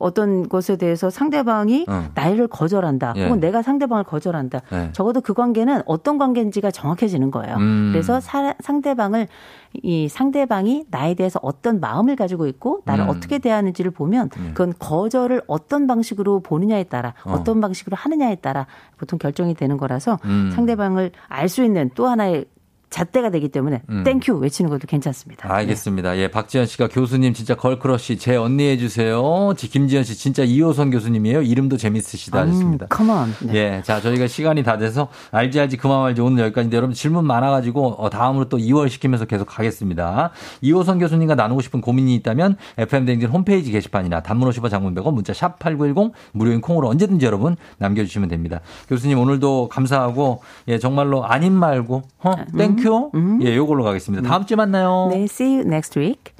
어떤 0.00 0.48
것에 0.48 0.76
대해서 0.76 1.08
상대방이 1.08 1.86
나를 2.14 2.48
거절한다. 2.48 3.14
예. 3.16 3.24
혹은 3.24 3.40
내가 3.40 3.62
상대방을 3.62 4.04
거절한다. 4.04 4.60
예. 4.72 4.90
적어도 4.92 5.20
그 5.20 5.34
관계는 5.34 5.82
어떤 5.86 6.18
관계인지가 6.18 6.70
정확해지는 6.70 7.30
거예요. 7.30 7.56
음. 7.56 7.90
그래서 7.92 8.20
사, 8.20 8.54
상대방을 8.60 9.28
이 9.74 10.08
상대방이 10.08 10.86
나에 10.90 11.14
대해서 11.14 11.38
어떤 11.42 11.80
마음을 11.80 12.16
가지고 12.16 12.46
있고 12.46 12.82
나를 12.84 13.04
음. 13.04 13.10
어떻게 13.10 13.38
대하는지를 13.38 13.90
보면 13.90 14.30
음. 14.36 14.50
그건 14.54 14.74
거절을 14.78 15.42
어떤 15.46 15.86
방식으로 15.86 16.40
보느냐에 16.40 16.84
따라 16.84 17.14
어. 17.24 17.42
떤 17.44 17.60
방식으로 17.60 17.96
하느냐에 17.96 18.36
따라 18.36 18.66
보통 18.96 19.18
결정이 19.18 19.54
되는 19.54 19.76
거라서 19.76 20.18
음. 20.24 20.50
상대방을 20.54 21.12
알 21.28 21.48
수 21.52 21.62
있는 21.62 21.90
또 21.94 22.06
하나의 22.06 22.46
잣대가 22.92 23.30
되기 23.30 23.48
때문에 23.48 23.82
음. 23.88 24.04
thank 24.04 24.23
you 24.23 24.34
외치는 24.34 24.70
것도 24.70 24.86
괜찮습니다. 24.86 25.52
알겠습니다. 25.52 26.12
네. 26.12 26.18
예, 26.18 26.28
박지현 26.28 26.66
씨가 26.66 26.88
교수님 26.88 27.32
진짜 27.32 27.56
girl 27.56 27.84
crush 27.84 28.18
제 28.18 28.36
언니 28.36 28.68
해주세요. 28.68 29.54
김지현 29.56 30.04
씨 30.04 30.14
진짜 30.14 30.44
이호선 30.44 30.90
교수님이에요. 30.90 31.40
이름도 31.42 31.78
재밌으시다 31.78 32.42
하셨습니다. 32.42 32.84
음, 32.84 32.88
come 32.90 33.15
on. 33.15 33.34
네. 33.40 33.54
예, 33.54 33.82
자 33.82 34.00
저희가 34.00 34.26
시간이 34.26 34.62
다 34.62 34.76
돼서 34.76 35.08
알지 35.30 35.58
알지 35.58 35.78
그만 35.78 36.00
말지 36.02 36.20
오늘 36.20 36.44
여기까지인데 36.44 36.76
여러분 36.76 36.94
질문 36.94 37.26
많아가지고 37.26 37.94
어, 37.98 38.10
다음으로 38.10 38.50
또 38.50 38.58
이월 38.58 38.90
시키면서 38.90 39.24
계속 39.24 39.46
가겠습니다. 39.46 40.30
이호선 40.60 40.98
교수님과 40.98 41.34
나누고 41.34 41.62
싶은 41.62 41.80
고민이 41.80 42.14
있다면 42.16 42.56
FM 42.76 43.06
댕진 43.06 43.30
홈페이지 43.30 43.72
게시판이나 43.72 44.20
단문 44.20 44.50
50원 44.50 44.68
장문 44.68 44.94
100원 44.94 45.14
문자 45.14 45.32
샵 45.32 45.58
#8910 45.58 46.12
무료인 46.32 46.60
콩으로 46.60 46.88
언제든지 46.88 47.24
여러분 47.24 47.56
남겨주시면 47.78 48.28
됩니다. 48.28 48.60
교수님 48.88 49.18
오늘도 49.18 49.68
감사하고 49.70 50.42
예 50.68 50.78
정말로 50.78 51.24
아님 51.24 51.54
말고 51.54 52.02
어 52.18 52.34
땡큐 52.56 52.81
음, 52.88 53.10
음. 53.14 53.42
예 53.42 53.56
요걸로 53.56 53.84
가겠습니다. 53.84 54.26
다음 54.28 54.44
주에 54.46 54.56
만나요. 54.56 55.08
네, 55.10 55.24
see 55.24 55.58
you 55.58 55.66
next 55.66 55.98
week. 55.98 56.31